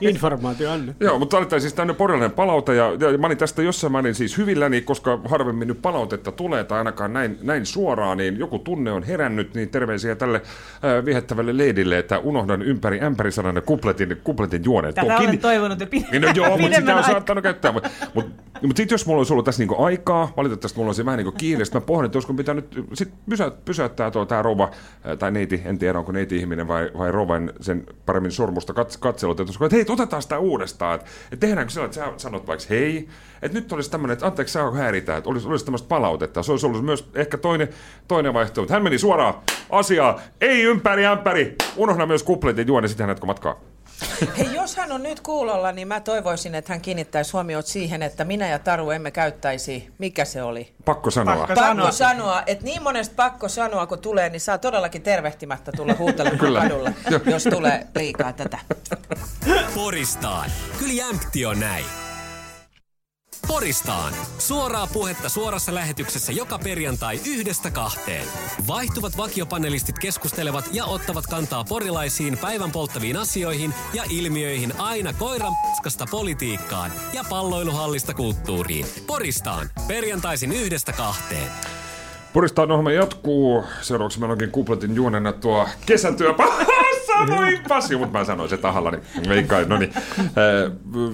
[0.00, 1.04] informaatio annettu.
[1.08, 4.38] Joo, mutta oli siis tämmöinen porilainen palaute, ja, ja mä olin tästä jossain määrin siis
[4.38, 9.02] hyvilläni, koska harvemmin nyt palautetta tulee, tai ainakaan näin, näin suoraan, niin joku tunne on
[9.02, 10.42] herännyt, niin terveisiä tälle
[10.84, 14.94] äh, viehättävälle leidille, että unohdan ympäri ämpäri sanan kupletin, kupletin juonet.
[14.94, 17.72] Tätä Tuo olen kiinni- toivonut jo pidemmän, niin no joo, mutta sitä on saattanut käyttää.
[17.72, 18.26] Mutta mut
[18.66, 21.66] mutta sitten jos mulla olisi ollut tässä niinku aikaa, valitettavasti mulla olisi vähän niinku sitten
[21.74, 24.70] mä pohdin, että olisiko pitänyt sit pysä, pysäyttää tuo tämä rouva,
[25.04, 28.96] ää, tai neiti, en tiedä onko neiti ihminen vai, vai rouvan sen paremmin sormusta kats,
[28.96, 32.46] katselut, että, olisiko, että hei, otetaan sitä uudestaan, että, että tehdäänkö sillä, että sä sanot
[32.46, 33.08] vaikka hei,
[33.42, 36.66] että nyt olisi tämmöinen, että anteeksi, saa häiritä, että olisi, olisi tämmöistä palautetta, se olisi
[36.66, 37.68] ollut myös ehkä toinen,
[38.08, 39.34] toinen vaihtoehto, mutta hän meni suoraan
[39.70, 43.71] asiaa, ei ympäri ämpäri, unohda myös kupletit juoni, sitten hän jatko matkaa.
[44.38, 48.24] Hei, jos hän on nyt kuulolla, niin mä toivoisin, että hän kiinnittäisi huomiot siihen, että
[48.24, 50.72] minä ja Taru emme käyttäisi, mikä se oli?
[50.84, 51.36] Pakko sanoa.
[51.36, 51.90] Pakko Pakko sanoa.
[51.92, 56.60] sanoa, että niin monesta pakko sanoa, kun tulee, niin saa todellakin tervehtimättä tulla huutelemaan Kyllä.
[56.60, 56.90] kadulla,
[57.26, 58.58] jos tulee liikaa tätä.
[59.74, 60.50] Poristaan.
[60.78, 61.84] Kyllä jämpti on näin.
[63.48, 64.12] Poristaan.
[64.38, 68.26] Suoraa puhetta suorassa lähetyksessä joka perjantai yhdestä kahteen.
[68.66, 76.06] Vaihtuvat vakiopanelistit keskustelevat ja ottavat kantaa porilaisiin päivän polttaviin asioihin ja ilmiöihin aina koiran paskasta
[76.10, 78.86] politiikkaan ja palloiluhallista kulttuuriin.
[79.06, 79.70] Poristaan.
[79.88, 81.50] Perjantaisin yhdestä kahteen.
[82.32, 83.64] Puristaan ohjelma jatkuu.
[83.80, 86.34] Seuraavaksi meillä onkin kupletin juonena tuo kesätyö.
[87.68, 88.98] Pasi, mutta mä sanoin se tahallani.
[89.30, 89.92] Ei kai, no niin.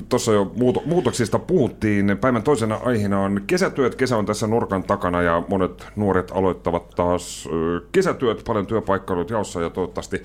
[0.08, 2.18] Tuossa jo muuto, muutoksista puhuttiin.
[2.20, 3.94] Päivän toisena aiheena on kesätyöt.
[3.94, 7.48] Kesä on tässä nurkan takana ja monet nuoret aloittavat taas
[7.92, 8.42] kesätyöt.
[8.46, 10.22] Paljon työpaikkailut jaossa ja toivottavasti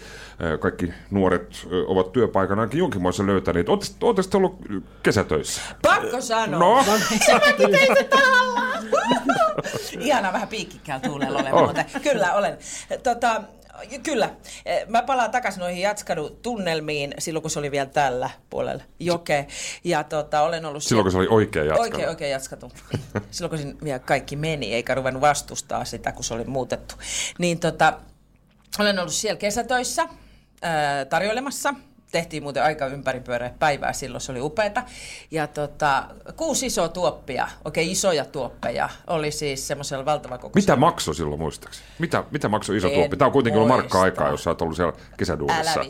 [0.59, 3.69] kaikki nuoret ovat työpaikan ainakin jonkinmoisen löytäneet.
[3.69, 4.57] Oletteko te ollut
[5.03, 5.61] kesätöissä?
[5.81, 6.59] Pakko sanoa.
[6.59, 6.85] No,
[9.99, 11.63] Ihana vähän piikkikäällä tuulella olen On.
[11.63, 11.85] muuten.
[12.03, 12.57] Kyllä olen.
[13.03, 13.41] Tota,
[14.03, 14.29] Kyllä.
[14.65, 19.43] Eh, Mä palaan takaisin noihin Jatskadun tunnelmiin silloin, kun se oli vielä tällä puolella jokea.
[19.83, 21.81] Ja tota, olen ollut silloin kun se oli oikea jatka.
[21.81, 22.71] Oikein, oikein Jatskatu.
[23.31, 26.95] Silloin kun siinä vielä kaikki meni, eikä ruvennut vastustaa sitä, kun se oli muutettu.
[27.37, 27.99] Niin tota,
[28.79, 30.07] olen ollut siellä kesätöissä
[30.61, 31.73] ää, tarjoilemassa.
[32.13, 34.83] Tehtiin muuten aika ympäripyöreä päivää silloin, se oli upeata.
[35.31, 36.03] Ja tota,
[36.37, 40.51] kuusi isoa tuoppia, oikein isoja tuoppeja, oli siis semmoisella valtava koko.
[40.55, 41.87] Mitä maksoi silloin muistaakseni?
[41.99, 43.17] Mitä, mitä maksoi iso En tuoppi?
[43.17, 43.81] Tämä on kuitenkin ollut muista.
[43.81, 45.81] markka-aikaa, jos sä oot ollut siellä kesäduunissa.
[45.81, 45.89] Älä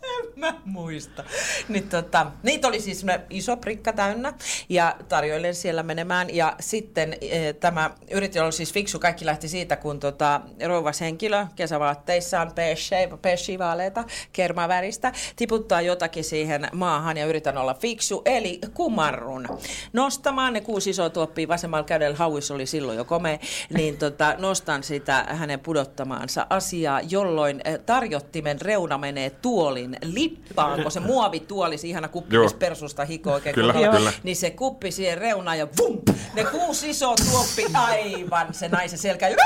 [0.44, 1.24] Mä muista.
[1.68, 4.34] Niin, tota, niitä oli siis iso prikka täynnä
[4.68, 6.34] ja tarjoilen siellä menemään.
[6.34, 8.98] Ja sitten e, tämä yritin olla siis fiksu.
[8.98, 16.68] Kaikki lähti siitä, kun tota, rouvas henkilö kesävaatteissaan beige, beige vaaleita, kermaväristä, tiputtaa jotakin siihen
[16.72, 18.22] maahan ja yritän olla fiksu.
[18.24, 19.48] Eli kumarrun.
[19.92, 23.38] Nostamaan ne kuusi isoa tuoppia vasemmalla kädellä, hauis oli silloin jo komea,
[23.74, 30.92] niin tota, nostan sitä hänen pudottamaansa asiaa, jolloin eh, tarjottimen reuna menee tuolin lippaan, kun
[30.92, 34.12] se muovituoli, se ihana kuppi, persusta hiko oikein Kyllä, kunnolla, kyllä.
[34.22, 35.98] niin se kuppi siihen reunaan ja vum,
[36.34, 39.36] ne kuusi isoa tuoppi aivan se naisen selkä ja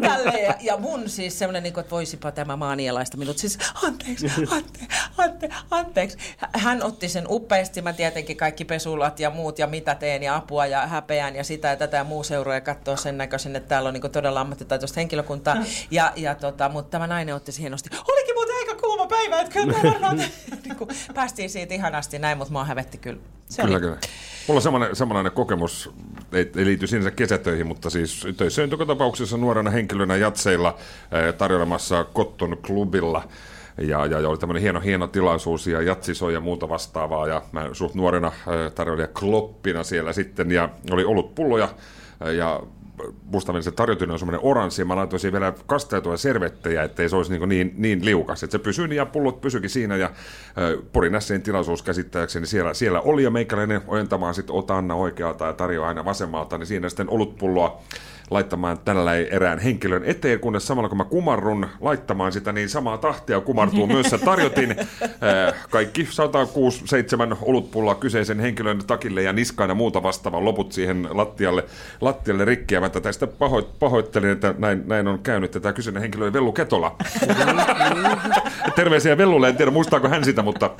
[0.00, 3.38] Tälle ja, ja mun siis semmoinen, niin kuin, että voisipa tämä maanialaista minut.
[3.38, 6.18] Siis anteeksi, anteeksi, anteeksi, anteeksi.
[6.52, 10.66] Hän otti sen upeasti, mä tietenkin kaikki pesulat ja muut ja mitä teen ja apua
[10.66, 13.88] ja häpeän ja sitä ja tätä ja muu seuraa ja katsoo sen näköisen, että täällä
[13.88, 15.56] on niin todella ammattitaitoista henkilökuntaa.
[15.90, 17.90] Ja, ja tota, mutta tämä nainen otti siihen nosti.
[18.08, 18.53] Olikin muuten
[18.96, 20.16] kuuma päivä, että kyllä varmaan
[20.64, 23.20] niin päästiin siitä ihanasti näin, mutta mua hävetti kyllä.
[23.48, 23.98] Se Kyllä, oli, kyllä.
[24.48, 25.90] Mulla on samanlainen, samanlainen kokemus,
[26.32, 30.76] ei, ei liity sinänsä kesätöihin, mutta siis töissä tapauksessa nuorena henkilönä jatseilla
[31.10, 33.28] ää, tarjoilemassa Cotton Clubilla.
[33.78, 37.28] Ja, ja, ja oli tämmöinen hieno, hieno tilaisuus ja jatsi ja muuta vastaavaa.
[37.28, 41.68] Ja mä suht nuorena ää, tarjoilin kloppina siellä sitten ja oli ollut pulloja
[42.20, 42.62] ää, ja
[43.24, 47.08] musta meni se tarjotin on semmoinen oranssi, ja mä laitoin siihen vielä kasteltua servettejä, ettei
[47.08, 48.42] se olisi niin, niin, niin liukas.
[48.42, 50.12] Että se pysyi ja pullot pysyikin siinä, ja äh,
[50.92, 55.52] Porin Ässien tilaisuus käsittääkseni siellä, siellä oli, ja meikäläinen ojentamaan sitten ota Anna oikealta ja
[55.52, 57.82] tarjoaa aina vasemmalta, niin siinä sitten olutpulloa
[58.30, 63.40] laittamaan tällä erään henkilön eteen, kunnes samalla kun mä kumarrun laittamaan sitä, niin samaa tahtia
[63.40, 64.70] kumartuu myös se tarjotin.
[64.70, 66.08] Äh, Kaikki
[67.32, 71.64] 106-7 olutpulloa kyseisen henkilön takille ja niskaan ja muuta vastaavaa, loput siihen lattialle,
[72.00, 72.92] lattialle rikkiävät.
[73.02, 76.96] Tästä pahoit, pahoittelin, että näin, näin on käynyt, että tämä kyseinen henkilö oli Vellu Ketola.
[78.76, 80.70] Terveisiä Vellulle, en tiedä muistaako hän sitä, mutta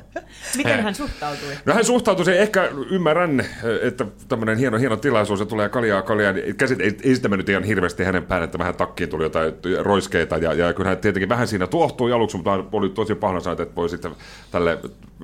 [0.57, 1.49] Miten hän suhtautui?
[1.65, 3.47] No hän suhtautui ehkä ymmärrän,
[3.83, 7.49] että tämmöinen hieno, hieno tilaisuus, ja tulee kaljaa, kaljaa, niin käsit, ei, ei sitä mennyt
[7.49, 11.29] ihan hirveästi hänen päälle, että vähän takkiin tuli jotain roiskeita, ja, ja kyllä hän tietenkin
[11.29, 14.13] vähän siinä tuohtui aluksi, mutta oli tosi pahana saada, että voi sitten
[14.51, 14.79] tälle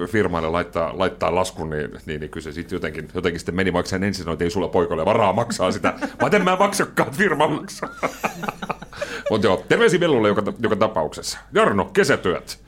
[0.07, 3.91] firmalle laittaa, laittaa laskun, niin, niin, niin kyllä se sitten jotenkin, jotenkin sitten meni, vaikka
[3.93, 7.89] hän ensin että ei sulla poikalle varaa maksaa sitä, mä en mä maksakaan, firma maksaa.
[9.31, 11.39] mutta joo, terveisiä Vellulle joka, joka tapauksessa.
[11.53, 12.59] Jarno, kesätyöt.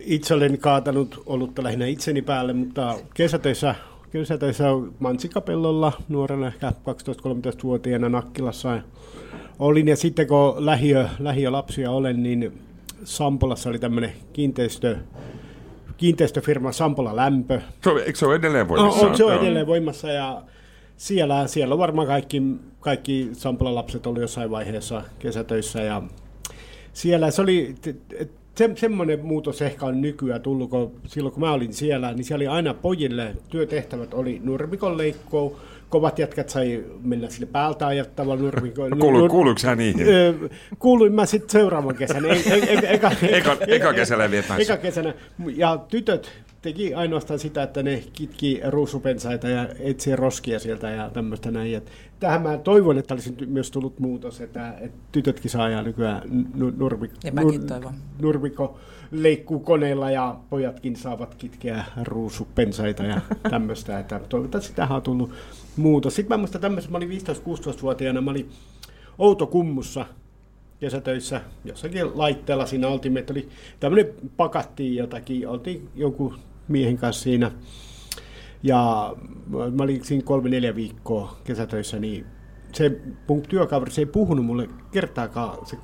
[0.00, 3.74] Itse olen kaatanut olutta lähinnä itseni päälle, mutta kesätöissä,
[4.18, 4.64] kesätöissä
[4.98, 8.80] mansikapellolla nuorena ehkä 12-13-vuotiaana Nakkilassa
[9.58, 9.88] olin.
[9.88, 12.58] Ja sitten kun lähiö, lähiölapsia olen, niin
[13.04, 14.96] Sampolassa oli tämmöinen kiinteistö,
[15.96, 17.60] kiinteistöfirma Sampola Lämpö.
[17.82, 19.00] Se on, eikö se ole edelleen voimassa?
[19.00, 20.42] On, on, se on edelleen voimassa ja
[20.96, 22.42] siellä, siellä on varmaan kaikki,
[22.80, 26.02] kaikki Sampolan lapset oli jossain vaiheessa kesätöissä ja
[26.92, 27.74] siellä se oli,
[28.56, 32.42] se, semmoinen muutos ehkä on nykyään tullut, kun silloin kun mä olin siellä, niin siellä
[32.42, 35.56] oli aina pojille työtehtävät oli nurmikon leikko,
[35.88, 38.90] kovat jätkät sai mennä sille päältä ajattavalla nurmikoon.
[38.90, 40.06] No, kuulu, kuuluuko hän niihin?
[40.78, 42.24] Kuuluin mä sitten seuraavan kesän.
[42.24, 44.70] Ei, ei, ei, eka, Eka, eka kesällä vielä päässyt.
[44.70, 45.14] Eka kesänä.
[45.56, 46.30] Ja tytöt
[46.66, 51.76] teki ainoastaan sitä, että ne kitki ruusupensaita ja etsi roskia sieltä ja tämmöistä näin.
[51.76, 56.22] Et tähän mä toivon, että olisi myös tullut muutos, että, että tytötkin saa ajaa nykyään
[56.54, 57.94] nu- nurmi, Ja mäkin toivon.
[58.22, 58.78] nurmikko
[59.10, 63.98] leikkuu koneella ja pojatkin saavat kitkeä ruusupensaita ja tämmöistä.
[63.98, 65.30] Että toivottavasti tähän on tullut
[65.76, 66.14] muutos.
[66.14, 68.50] Sitten mä muistan tämmöistä, mä olin 15-16-vuotiaana, mä olin
[69.18, 70.06] Outokummussa
[70.80, 73.48] kesätöissä jossakin laitteella siinä oltiin, meitä oli
[73.80, 77.50] tämmöinen pakattiin jotakin, oltiin jonkun miehen kanssa siinä
[78.62, 79.14] ja
[79.72, 82.26] mä olin siinä kolme neljä viikkoa kesätöissä, niin
[82.72, 85.76] se mun työkaveri, se ei puhunut mulle kertaakaan se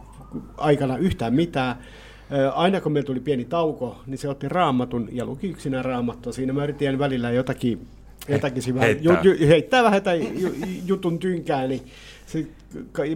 [0.56, 1.76] aikana yhtään mitään.
[2.54, 6.32] Aina kun meillä tuli pieni tauko, niin se otti raamatun ja luki yksinään raamattua.
[6.32, 7.86] Siinä mä yritin välillä jotakin,
[8.28, 9.20] jotakin siinä heittää.
[9.22, 10.02] Ju, ju, heittää vähän
[10.86, 11.82] jutun tynkää, niin
[12.26, 12.46] se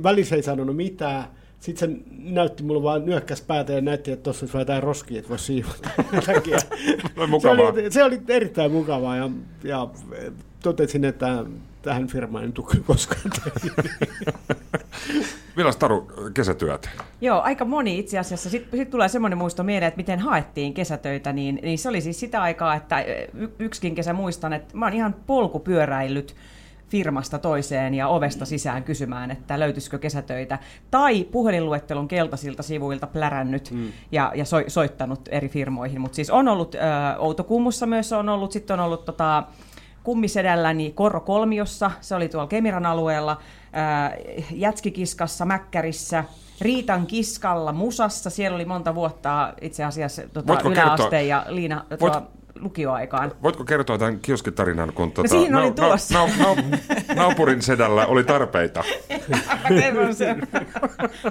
[0.02, 1.24] välissä ei sanonut mitään.
[1.60, 5.18] Sitten se näytti mulle vaan nyökkäs päätä ja näytti, että tuossa olisi vähän jotain roskia,
[5.18, 5.90] että voisi siivota.
[7.42, 9.30] Se oli, se oli erittäin mukavaa ja,
[9.64, 9.88] ja
[10.62, 11.44] totesin, että
[11.82, 13.20] tähän firmaan en tule koskaan.
[15.56, 16.88] Milläs Taru kesätyöt?
[17.20, 18.50] Joo, aika moni itse asiassa.
[18.50, 22.20] Sitten sit tulee semmoinen muisto mieleen, että miten haettiin kesätöitä, niin, niin se oli siis
[22.20, 26.34] sitä aikaa, että y- yksikin kesä muistan, että mä oon ihan polkupyöräillyt
[26.88, 30.58] firmasta toiseen ja ovesta sisään kysymään, että löytyisikö kesätöitä.
[30.90, 33.92] Tai puhelinluettelon keltaisilta sivuilta plärännyt mm.
[34.12, 36.00] ja, ja so, soittanut eri firmoihin.
[36.00, 36.78] Mutta siis on ollut ö,
[37.18, 39.44] Outokummussa myös on ollut, sitten on ollut tota,
[40.02, 43.38] kummisedälläni Korro Kolmiossa, se oli tuolla Kemiran alueella,
[43.72, 44.16] ää,
[44.50, 46.24] Jätskikiskassa, Mäkkärissä,
[46.60, 51.84] Riitan kiskalla, Musassa, siellä oli monta vuotta itse asiassa tota, Voitko yläasteen kertoa- ja liina,
[51.90, 52.26] Voit- tuolla
[52.60, 53.32] lukioaikaan.
[53.42, 56.14] Voitko kertoa tämän kioskitarinan, kun tuota, siihen olin tulossa.
[56.14, 56.56] nau, nau,
[57.14, 58.84] naapurin sedällä oli tarpeita?
[59.70, 60.48] Mä kerron sen,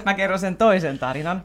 [0.04, 1.44] mä kerron sen toisen tarinan.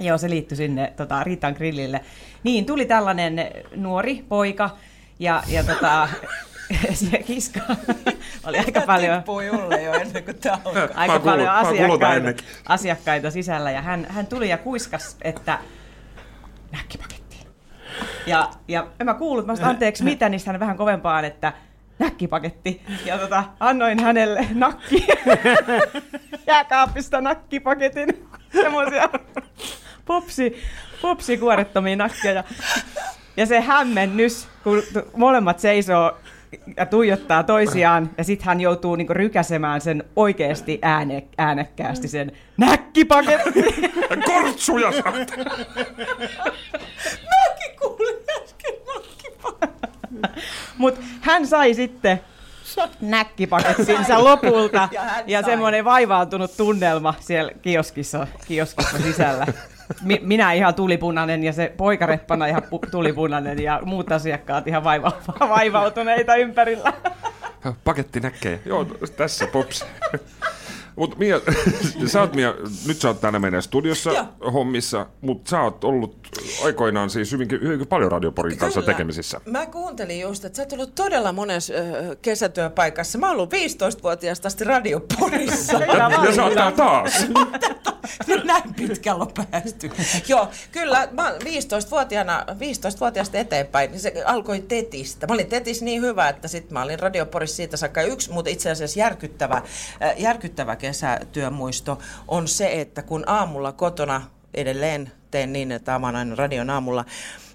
[0.00, 2.00] Joo, se liittyi sinne tota, Riitan grillille.
[2.42, 4.70] Niin, tuli tällainen nuori poika
[5.18, 6.08] ja, ja tota,
[6.92, 7.60] se kiska
[8.46, 9.22] oli aika paljon...
[9.46, 10.88] Julle jo ennen kuin tämä alkaa.
[10.94, 15.58] Aika oon kuullut- paljon asiakkaita, asiakkaita sisällä ja hän, hän tuli ja kuiskas, että
[16.72, 17.15] näkkipaketti.
[18.26, 21.52] Ja, ja mä kuullut, mä sanoin, anteeksi mitä, niin hän vähän kovempaan, että
[21.98, 22.82] näkkipaketti.
[23.04, 25.06] Ja tota, annoin hänelle nakki,
[26.46, 29.08] jääkaapista nakkipaketin, semmoisia
[30.04, 30.62] popsi,
[31.02, 32.44] popsikuorettomia nakkeja.
[33.36, 34.82] Ja se hämmennys, kun
[35.16, 36.18] molemmat seisoo
[36.76, 43.64] ja tuijottaa toisiaan, ja sitten hän joutuu niinku rykäsemään sen oikeasti ääne, äänekkäästi sen näkkipaketti.
[44.24, 44.88] Kortsuja!
[44.88, 45.96] Äsken nakkipaketti.
[50.78, 52.20] Mutta hän sai sitten
[53.00, 59.46] näkkipakettinsa lopulta Ja ja semmoinen vaivaantunut tunnelma siellä kioskissa, kioskissa sisällä.
[60.02, 65.12] Mi- minä ihan tulipunainen ja se poikareppana ihan pu- tulipunainen ja muut asiakkaat ihan vaiva-
[65.48, 66.92] vaivautuneita ympärillä.
[67.84, 68.60] Paketti näkee.
[68.64, 68.84] Joo,
[69.16, 69.86] tässä pops.
[70.96, 71.40] Mut Mia,
[72.12, 72.54] sä oot Mia,
[72.86, 74.52] nyt sä oot täällä meidän studiossa Joo.
[74.52, 76.28] hommissa, mutta sä oot ollut
[76.64, 78.92] aikoinaan siis hyvinkin, hyvinkin paljon Radioporin kanssa Kyllä.
[78.92, 79.40] tekemisissä.
[79.46, 83.18] Mä kuuntelin just, että sä oot ollut todella monessa ö, kesätyöpaikassa.
[83.18, 85.78] Mä oon ollut 15-vuotiaasta asti radioporissa.
[85.92, 87.26] Hyvä Ja sä oot täällä taas.
[88.26, 89.90] No näin pitkällä on päästy.
[90.28, 95.26] Joo, kyllä mä 15-vuotiaana, 15-vuotiaasta eteenpäin, niin se alkoi tetistä.
[95.26, 98.02] Mä olin tetis niin hyvä, että sitten mä olin radioporissa siitä saakka.
[98.02, 99.56] Yksi, mutta itse asiassa järkyttävä,
[100.02, 104.22] äh, järkyttävä kesätyömuisto on se, että kun aamulla kotona
[104.54, 107.04] edelleen teen niin, että avaan aina radion aamulla,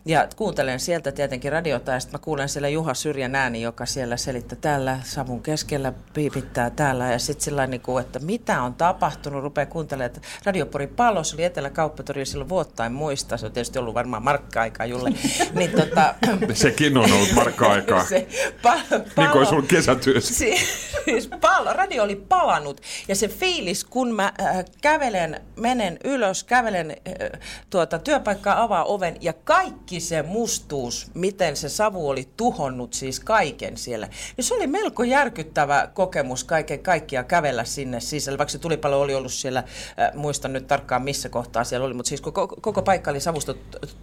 [0.06, 4.18] ja kuuntelen sieltä tietenkin radiota ja sitten mä kuulen siellä Juha Syrjän ääni, joka siellä
[4.18, 9.44] selittää täällä savun keskellä, piipittää täällä ja sitten sillä niin kuin, että mitä on tapahtunut,
[9.44, 13.94] rupeaa kuuntelemaan, että Radiopori Palos oli Etelä-Kauppatori silloin vuotta, en muista, se on tietysti ollut
[13.94, 15.10] varmaan markka-aikaa Julle,
[15.54, 16.16] niin tota,
[16.54, 18.06] Sekin on ollut markka-aikaa.
[18.06, 18.28] se
[18.62, 20.34] palo, Niin kuin olisi ollut kesätyössä.
[20.34, 20.58] Si-
[21.06, 26.92] siis palo, radio oli palanut ja se fiilis, kun mä äh, kävelen, menen ylös, kävelen
[26.92, 33.20] äh, tuota, työpaikka avaa oven ja kaikki se mustuus, miten se savu oli tuhonnut siis
[33.20, 34.08] kaiken siellä.
[34.38, 39.16] Niin se oli melko järkyttävä kokemus kaiken kaikkiaan kävellä sinne sisälle, vaikka se tulipalo oli
[39.16, 43.12] ollut siellä, äh, muistan nyt tarkkaan missä kohtaa siellä oli, mutta siis koko, koko paikka
[43.12, 43.56] oli savusta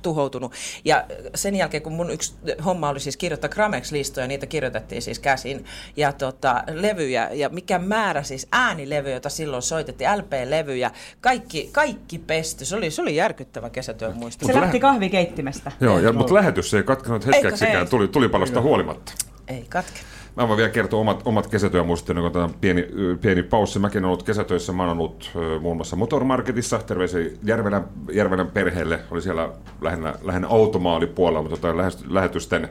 [0.03, 0.53] tuhoutunut.
[0.85, 5.65] Ja sen jälkeen, kun mun yksi homma oli siis kirjoittaa Gramex-listoja, niitä kirjoitettiin siis käsin,
[5.97, 12.65] ja tota, levyjä, ja mikä määrä siis äänilevyjä, joita silloin soitettiin, LP-levyjä, kaikki, kaikki pesty.
[12.65, 14.47] Se oli, se oli järkyttävä kesätyön muisto.
[14.47, 15.73] Se lähti kahvikeittimestä.
[15.81, 19.13] Joo, ja, mutta lähetys ei katkenut hetkeksikään tuli, tulipalosta huolimatta.
[19.49, 20.01] Ei katke.
[20.37, 22.87] Mä voin vielä kertoa omat, omat kesätyömuistini, kun tämä pieni,
[23.21, 23.79] pieni paussi.
[23.79, 24.73] Mäkin olen ollut kesätöissä.
[24.73, 26.79] Mä olen ollut muun muassa Motormarketissa.
[26.79, 29.01] Terveisiä Järvelän, Järvelän perheelle.
[29.11, 29.49] Oli siellä
[29.81, 31.77] lähinnä, lähinnä automaalipuolella, mutta tota
[32.09, 32.69] lähetysten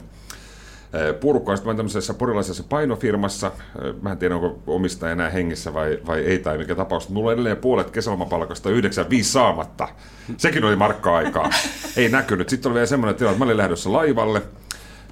[1.19, 1.56] purkua.
[1.56, 3.52] Sitten mä tämmöisessä porilaisessa painofirmassa.
[4.02, 7.10] Mä en tiedä, onko omistaja enää hengissä vai, vai ei tai mikä tapaus.
[7.10, 9.88] Mulla on edelleen puolet kesälomapalkasta 95 saamatta.
[10.38, 11.50] Sekin oli markka-aikaa.
[11.97, 12.50] Ei näkynyt.
[12.50, 14.41] Sitten oli vielä semmoinen tilanne, että mä olin lähdössä laivalle.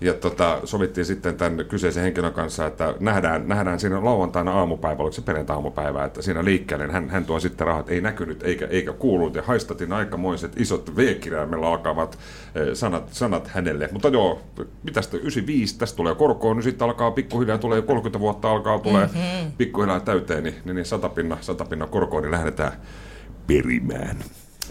[0.01, 5.15] Ja tota, sovittiin sitten tämän kyseisen henkilön kanssa, että nähdään, nähdään siinä lauantaina aamupäivä, oliko
[5.15, 9.36] se perjantai-aamupäivä, että siinä liikkeelle hän, hän tuo sitten rahat, ei näkynyt eikä, eikä kuulunut,
[9.36, 12.19] ja haistatin aikamoiset isot V-kirjaimella alkavat
[12.55, 13.89] eh, sanat, sanat hänelle.
[13.91, 14.41] Mutta joo,
[14.84, 19.05] mitä sitten 95, tästä tulee korkoon, niin sitten alkaa pikkuhiljaa, tulee 30 vuotta alkaa, tulee
[19.05, 19.51] mm-hmm.
[19.58, 22.71] pikkuhiljaa täyteen, niin, niin, niin satapinna, satapinna korkoon, niin lähdetään
[23.47, 24.17] perimään.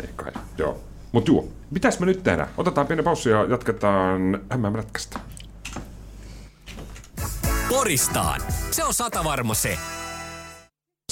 [0.02, 0.93] Ei kai, joo.
[1.14, 2.48] Mutta joo, mitäs me nyt tehdään?
[2.56, 4.20] Otetaan pieni paussi ja jatketaan
[4.56, 5.20] MM-lätkästä.
[7.68, 8.40] Poristaan.
[8.70, 9.78] Se on sata varma se.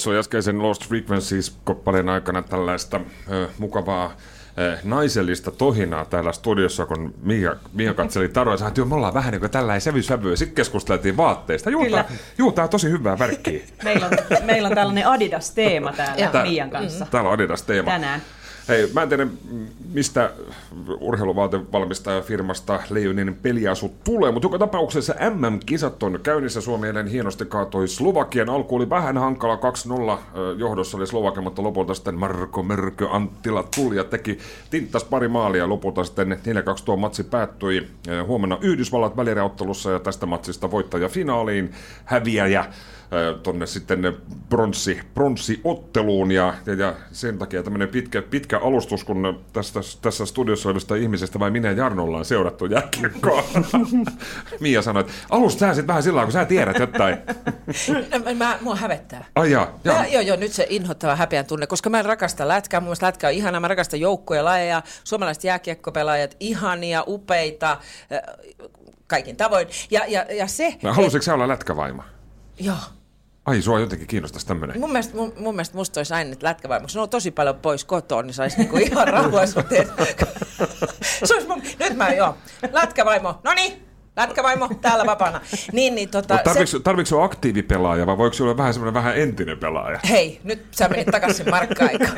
[0.01, 2.99] Se on äskeisen Lost Frequencies-koppaleen aikana tällaista
[3.31, 4.13] ö, mukavaa
[4.59, 9.13] ö, naisellista tohinaa täällä studiossa, kun Mia, Mia katseli Taroa ja sanoi, että me ollaan
[9.13, 10.01] vähän niin kuin tällä sävy
[10.35, 11.69] Sitten keskusteltiin vaatteista.
[11.69, 12.03] Juu, Kyllä.
[12.03, 13.59] Tää, juu, tää on tosi hyvää värkkiä.
[13.83, 17.05] meillä, on, meillä on tällainen Adidas-teema täällä Tää, Mian kanssa.
[17.11, 17.91] Täällä on Adidas-teema.
[17.91, 18.21] Tänään.
[18.67, 19.27] Hei, mä en tiedä,
[19.93, 20.31] mistä
[20.99, 26.61] urheiluvaatevalmistajafirmasta Leijonin peliasu tulee, mutta joka tapauksessa MM-kisat on käynnissä.
[26.61, 28.49] Suomi eilen hienosti kaatoi Slovakian.
[28.49, 29.59] Alku oli vähän hankala, 2-0
[30.57, 34.37] johdossa oli Slovakia, mutta lopulta sitten Marko Mörkö Anttila tuli ja teki
[34.69, 35.69] tinttas pari maalia.
[35.69, 36.39] Lopulta sitten
[36.79, 37.87] 4-2 tuo matsi päättyi
[38.27, 41.71] huomenna Yhdysvallat välieräottelussa ja tästä matsista voittaja finaaliin
[42.05, 42.65] häviäjä
[43.43, 44.17] tonne sitten
[44.49, 50.69] bronssi, pronssiotteluun ja, ja, ja, sen takia tämmöinen pitkä, pitkä alustus, kun tästä, tässä studiossa
[50.69, 53.43] olevista ihmisistä vai minä ja Jarno ollaan seurattu jääkiekkoa.
[54.59, 57.17] Mia sanoi, että alusta sä sitten vähän sillä kun sä tiedät jotain.
[58.11, 59.25] No, mä, mua hävettää.
[59.35, 59.93] Ai ja, ja.
[59.93, 63.05] Mä, joo, joo, nyt se inhottava häpeän tunne, koska mä en rakasta lätkää, mun mielestä
[63.05, 67.77] lätkä on ihana, mä rakastan joukkoja, lajeja, suomalaiset jääkiekkopelaajat, ihania, upeita,
[69.07, 69.67] kaikin tavoin.
[69.91, 70.75] Ja, ja, ja se...
[70.83, 71.23] No, halusitko et...
[71.23, 72.03] sä olla lätkävaima?
[72.59, 72.75] Joo.
[73.45, 74.79] Ai, sua jotenkin kiinnostaisi tämmöinen.
[74.79, 78.23] Mun mielestä, mun, mun mielestä musta olisi aina, että lätkävaimoksi on tosi paljon pois kotoa,
[78.23, 79.63] niin saisi niinku ihan rauhassa
[81.23, 82.37] Se olisi mun, nyt mä joo,
[82.71, 83.83] lätkävaimo, no niin,
[84.17, 85.41] Lätkävaimo, täällä vapaana.
[85.71, 86.83] Niin, niin, tota, tarvitsetko, se...
[86.83, 89.99] tarvitsetko aktiivipelaaja vai voiko olla vähän semmoinen vähän entinen pelaaja?
[90.09, 92.15] Hei, nyt sä menit takaisin markka-aikaan.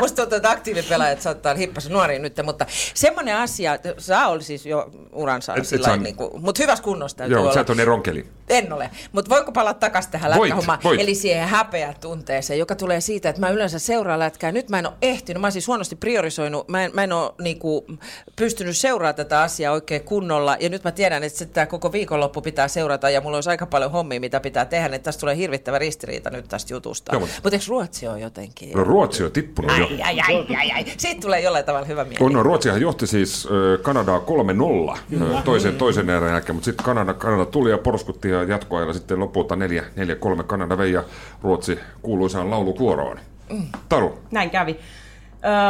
[0.00, 4.66] Musta tuntuu, että aktiivipelaajat saattaa hippasen nuoriin nyt, mutta semmoinen asia, että sä oli siis
[4.66, 7.54] jo uransa et, sillä et niin kuin, mutta hyvässä kunnossa Joo, olla.
[7.54, 8.26] sä et ole niin ronkeli.
[8.48, 13.28] En ole, mutta voiko palata takaisin tähän lätkähommaan, eli siihen häpeä tunteeseen, joka tulee siitä,
[13.28, 14.52] että mä yleensä seuraan lätkää.
[14.52, 17.32] Nyt mä en ole ehtinyt, mä oon siis huonosti priorisoinut, mä en, mä en ole
[17.40, 18.00] niin kuin,
[18.36, 22.68] pystynyt seuraamaan tätä asiaa oikein kunnolla, ja nyt mä tiedän, että tämä koko viikonloppu pitää
[22.68, 26.30] seurata, ja mulla olisi aika paljon hommia, mitä pitää tehdä, että tästä tulee hirvittävä ristiriita
[26.30, 27.18] nyt tästä jutusta.
[27.18, 28.72] Mutta mut eikö Ruotsi ole jotenkin?
[28.72, 29.86] No Ruotsi on tippunut ai, jo.
[29.86, 30.84] Ai, ai, ai, ai.
[30.96, 32.34] Siitä tulee jollain tavalla hyvä mieli.
[32.34, 37.14] No, Ruotsihan johti siis äh, Kanadaa 3-0 äh, toisen, toisen erän jälkeen, mutta sitten Kanada,
[37.14, 41.04] Kanada tuli ja porskutti ja jatkoajalla sitten lopulta 4-3 Kanada vei ja
[41.42, 43.20] Ruotsi kuuluisaan laulukuoroon.
[43.52, 43.66] Mm.
[43.88, 44.18] Taru.
[44.30, 44.78] Näin kävi.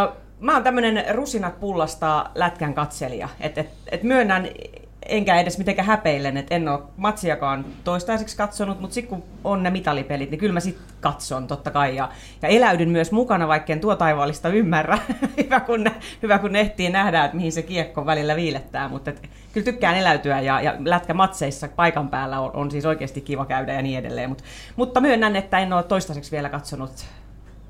[0.08, 3.28] Ö, mä oon tämmönen rusinat pullasta lätkän katselija.
[3.40, 4.48] Et, et, et myönnän
[5.08, 9.70] enkä edes mitenkään häpeilen, että en ole matsiakaan toistaiseksi katsonut, mutta sitten kun on ne
[9.70, 11.96] mitalipelit, niin kyllä mä sitten katson totta kai.
[11.96, 12.08] Ja,
[12.42, 14.98] ja eläydyn myös mukana, vaikka en tuo taivaallista ymmärrä.
[15.44, 19.10] hyvä, kun ne, hyvä kun ne ehtii nähdä, että mihin se kiekko välillä viilettää, mutta
[19.10, 23.72] et, kyllä tykkään eläytyä ja, ja lätkämatseissa paikan päällä on, on siis oikeasti kiva käydä
[23.72, 24.28] ja niin edelleen.
[24.28, 24.42] Mut,
[24.76, 27.06] mutta myönnän, että en ole toistaiseksi vielä katsonut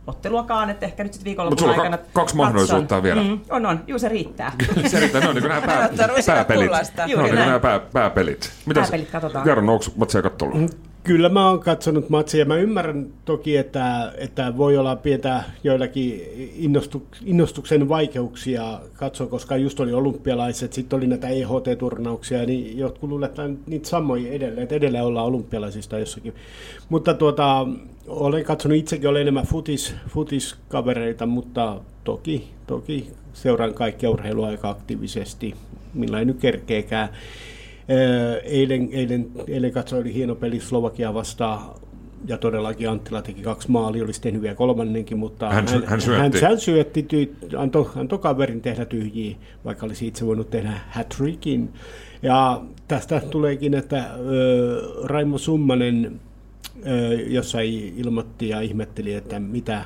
[0.06, 1.90] otteluakaan, että ehkä nyt sitten viikonlopun aikana...
[1.90, 3.22] Mutta kaksi mahdollisuutta vielä.
[3.22, 3.84] Mm, on, on.
[3.86, 4.52] Juu, se riittää.
[4.86, 5.20] se riittää.
[5.20, 5.88] Ne on niin nämä pää,
[6.26, 6.70] pääpelit.
[7.06, 8.52] Ne on niin nämä pää, pääpelit.
[8.66, 9.48] Mitäs, pääpelit katsotaan.
[9.48, 10.76] Jarno, onko matseja katsonut?
[11.06, 12.44] Kyllä mä oon katsonut matseja.
[12.44, 16.22] Mä ymmärrän toki, että, että voi olla pientä joillakin
[16.56, 23.38] innostu, innostuksen vaikeuksia katsoa, koska just oli olympialaiset, sitten oli näitä EHT-turnauksia, niin jotkut luulevat,
[23.38, 26.34] että niitä samoja edelleen, että edelleen ollaan olympialaisista jossakin.
[26.88, 27.66] Mutta tuota,
[28.06, 35.54] olen katsonut itsekin, olen enemmän futis, futiskavereita, mutta toki, toki seuraan kaikkia urheilua aika aktiivisesti,
[35.94, 37.08] millä ei nyt kerkeekään.
[38.44, 41.60] Eilen, eilen, eilen katsoin, oli hieno peli Slovakia vastaan
[42.26, 46.40] ja todellakin Anttila teki kaksi maalia, olisi tehnyt vielä kolmannenkin, mutta hän, hän, hän syötti,
[46.40, 51.68] hän, hän syötti tyy, antoi, antoi kaverin tehdä tyhjiä, vaikka olisi itse voinut tehdä hat-trickin.
[52.22, 54.14] Ja tästä tuleekin, että äh,
[55.04, 56.20] Raimo Summanen
[56.76, 56.92] äh,
[57.26, 59.84] jossain ilmoitti ja ihmetteli, että mitä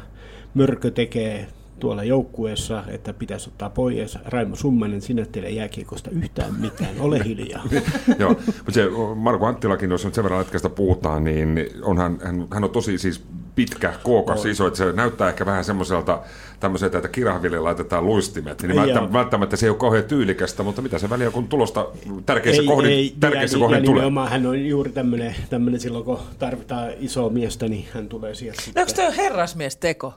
[0.55, 1.47] Mörkö tekee
[1.81, 4.19] tuolla joukkueessa, että pitäisi ottaa pois.
[4.25, 7.65] Raimo Summanen, sinä teille jääkiekosta yhtään mitään, ole hiljaa.
[8.19, 12.65] Joo, mutta se Marko Anttilakin, jos nyt sen verran lätkästä puhutaan, niin onhan, hän, hän
[12.65, 13.25] on tosi siis
[13.55, 16.23] pitkä, kookas, iso, että se näyttää ehkä vähän semmoiselta
[16.61, 20.99] tämmöiseltä, että kirahville laitetaan luistimet, niin välttämättä, välttämättä se ei ole kauhean tyylikästä, mutta mitä
[20.99, 21.87] se väliä, kun tulosta
[22.27, 24.29] tärkeissä kohdin, ei, tärkeissä ja, kohdin ja tulee.
[24.29, 28.63] hän on juuri tämmöinen, tämmöinen silloin, kun tarvitaan isoa miestä, niin hän tulee sieltä.
[28.75, 30.15] No, onko toi herrasmies teko?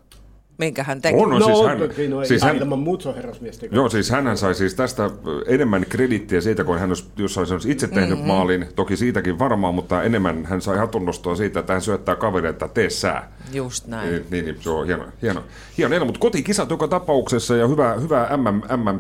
[0.58, 1.16] Minkä hän teki.
[1.18, 1.80] On, no, no siis hän,
[2.10, 5.10] no, siis hän, ilman muut herrasmies Joo, siis hän sai siis tästä
[5.48, 8.28] enemmän kredittiä siitä, kun hän olisi jossain olisi itse tehnyt mm-hmm.
[8.28, 12.90] maalin, toki siitäkin varmaan, mutta enemmän hän sai hatunnostoa siitä, että hän syöttää kavereita, tee
[12.90, 13.32] sää.
[13.54, 14.10] Just näin.
[14.10, 15.44] Niin, niin, niin se on hieno, hieno,
[15.78, 19.00] hieno mutta kotikisat joka tapauksessa ja hyvä, hyvä MM, MM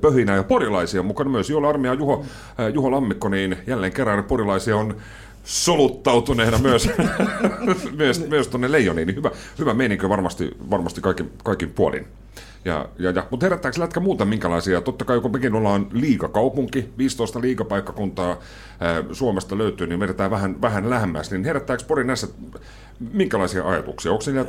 [0.00, 1.50] pöhinä ja porilaisia mukana myös.
[1.50, 2.24] Jolla Armia Juho,
[2.60, 4.96] äh, Juho Lammikko, niin jälleen kerran porilaisia on
[5.48, 6.90] soluttautuneena myös,
[7.96, 12.06] myös, myös tuonne leijoniin, niin hyvä, hyvä meininki varmasti, varmasti kaikin, kaikin puolin.
[12.64, 14.80] Ja, ja, ja, mutta herättääkö lätkä muuta minkälaisia?
[14.80, 18.36] Totta kai kun mekin ollaan liigakaupunki, 15 liigapaikkakuntaa
[18.80, 21.30] ää, Suomesta löytyy, niin vedetään vähän, vähän lähemmäs.
[21.30, 22.28] Niin herättääkö Porin näissä
[23.12, 24.12] minkälaisia ajatuksia?
[24.12, 24.46] Onko siinä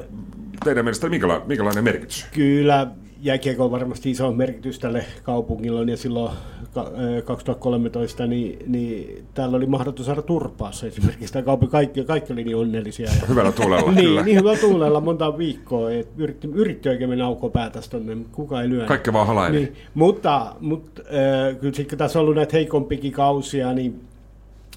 [0.64, 2.26] teidän mielestä minkäla, minkälainen merkitys?
[2.34, 2.88] Kyllä,
[3.22, 6.32] jääkiekko on varmasti iso merkitys tälle kaupungille, ja silloin
[7.26, 12.58] 2013 niin, niin täällä oli mahdottu saada turpaassa esimerkiksi tämä kaupunki, kaikki, kaikki oli niin
[12.58, 13.10] onnellisia.
[13.10, 14.24] Ja, hyvällä tuulella, niin, kyllä.
[14.24, 18.70] Niin, hyvällä tuulella monta viikkoa, että yritti, yritti oikein mennä aukko päätä tuonne, kuka ei
[18.70, 18.86] lyö.
[18.86, 19.58] Kaikki vaan halaili.
[19.58, 24.02] Niin, mutta, mutta äh, kyllä sitten tässä on ollut näitä heikompikin kausia, niin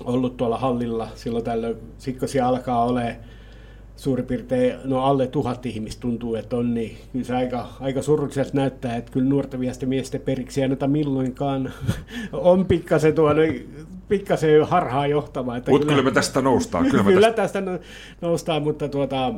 [0.05, 3.15] ollut tuolla hallilla silloin tällöin, sitten kun siellä alkaa olemaan
[4.03, 8.51] suurin piirtein no alle tuhat ihmistä tuntuu, että on, niin kyllä se aika, aika surulliselta
[8.55, 11.73] näyttää, että kyllä nuorten miesten miesten periksi ei anneta milloinkaan.
[12.33, 13.65] on pikkasen tuonne
[14.09, 15.55] pikkasen harhaa johtava.
[15.55, 16.87] Mutta kyllä, kyllä me tästä noustaan.
[16.87, 17.63] Kyllä, kyllä tästä...
[17.63, 17.87] tästä
[18.21, 19.35] noustaan, mutta tuota,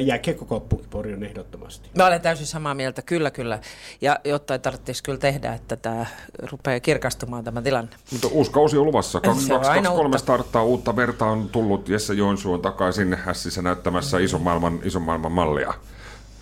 [0.00, 1.88] jääkiekkokoppu Pori on ehdottomasti.
[1.96, 3.58] Mä olen täysin samaa mieltä, kyllä kyllä.
[4.00, 6.06] Ja jotta ei tarvitsisi kyllä tehdä, että tämä
[6.50, 7.90] rupeaa kirkastumaan tämä tilanne.
[8.12, 9.20] Mutta uusi kausi on luvassa.
[9.20, 11.88] 2023 starttaa uutta verta on tullut.
[11.88, 15.74] Jesse Joensuu on takaisin hässissä näyttämässä ison maailman, ison maailman mallia.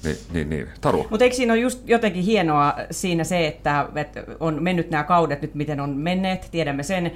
[0.05, 0.68] Niin, niin, niin.
[0.81, 1.07] Taru.
[1.11, 5.43] Mutta eikö siinä ole just jotenkin hienoa siinä se, että, että on mennyt nämä kaudet
[5.43, 7.12] nyt, miten on menneet, tiedämme sen.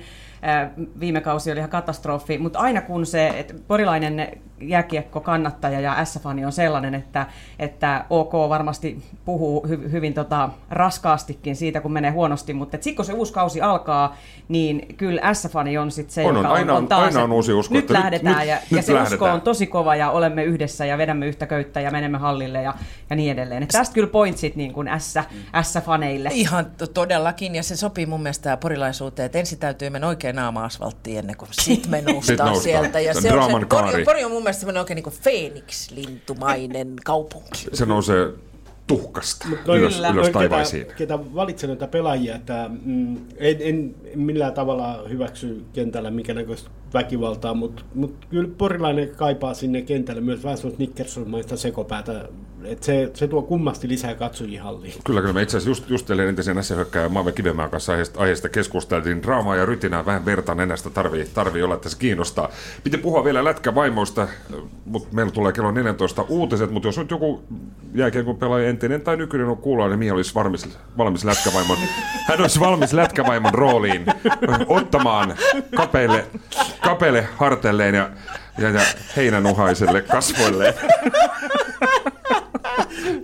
[1.00, 4.28] Viime kausi oli ihan katastrofi, mutta aina kun se että porilainen
[4.60, 7.26] jääkiekko kannattaja ja S-fani on sellainen, että,
[7.58, 13.04] että OK varmasti puhuu hy, hyvin tota, raskaastikin siitä, kun menee huonosti, mutta sitten kun
[13.04, 14.16] se uusi kausi alkaa,
[14.48, 17.52] niin kyllä S-fani on sitten se, on, joka on, aina, on, taas, aina on uusi
[17.52, 17.74] usko.
[17.74, 19.14] Nyt lähdetään nyt, ja, nyt ja se lähdetään.
[19.14, 22.74] usko on tosi kova ja olemme yhdessä ja vedämme yhtä köyttä ja menemme hallille ja,
[23.10, 23.62] ja niin edelleen.
[23.62, 25.18] Et tästä kyllä pointsit niin kuin S,
[25.62, 26.28] S-faneille.
[26.32, 31.36] Ihan todellakin ja se sopii mun mielestä porilaisuuteen, että ensin täytyy mennä oikein naama-asfalttiin ennen
[31.36, 32.60] kuin sit me noustaan noustaan.
[32.62, 33.00] sieltä.
[33.00, 34.04] Ja Se on se, Pori.
[34.04, 37.66] Pori on mun mielestä semmoinen oikein niin Phoenix-lintumainen kaupunki.
[37.72, 38.28] Se nousee
[38.86, 40.08] tuhkasta Noin- ylös, Kyllä.
[40.08, 40.82] ylös taivaisiin.
[40.86, 46.70] Ketä, ketä valitsen näitä pelaajia, että mm, en, en millään tavalla hyväksy kentällä mikä näköistä
[46.94, 52.28] väkivaltaa, mutta mut kyllä porilainen kaipaa sinne kentälle myös vähän sellaista Nickerson-maista sekopäätä,
[52.68, 54.94] että se, se tuo kummasti lisää katsojia halliin.
[55.04, 55.32] Kyllä, kyllä.
[55.32, 59.22] Me itse asiassa just, just teille entisen S-hyökkääjän Maave Kivemäen kanssa aiheesta, aiheesta keskusteltiin.
[59.22, 62.48] Draamaa ja rytinää vähän verta nenästä tarvii, tarvii olla, että se kiinnostaa.
[62.84, 64.28] Piti puhua vielä lätkävaimoista,
[64.84, 67.44] mutta meillä tulee kello 14 uutiset, mutta jos nyt joku
[67.94, 71.76] jääkiekon pelaaja entinen tai nykyinen on kuulla, niin Mia olisi valmis, valmis lätkävaimon.
[72.28, 74.06] Hän olisi valmis lätkävaimon rooliin
[74.66, 75.34] ottamaan
[75.76, 76.24] kapeille,
[76.80, 78.10] kapeille harteilleen ja,
[78.58, 78.80] ja, ja
[79.16, 80.74] heinänuhaiselle kasvoilleen.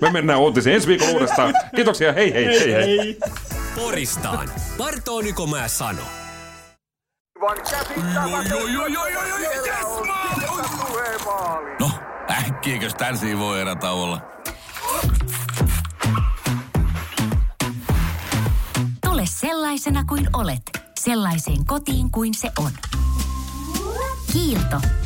[0.00, 1.54] Me mennään uutisiin ensi viikolla uudestaan.
[1.76, 3.18] Kiitoksia, hei hei hei hei.
[3.76, 4.50] Poristaan.
[4.78, 6.02] Bartonikomaa sano.
[11.80, 11.90] No,
[12.30, 14.20] äkkiäkös tän voi erä olla?
[19.06, 20.62] Tule sellaisena kuin olet,
[21.00, 22.70] sellaiseen kotiin kuin se on.
[24.32, 25.01] Kiilto.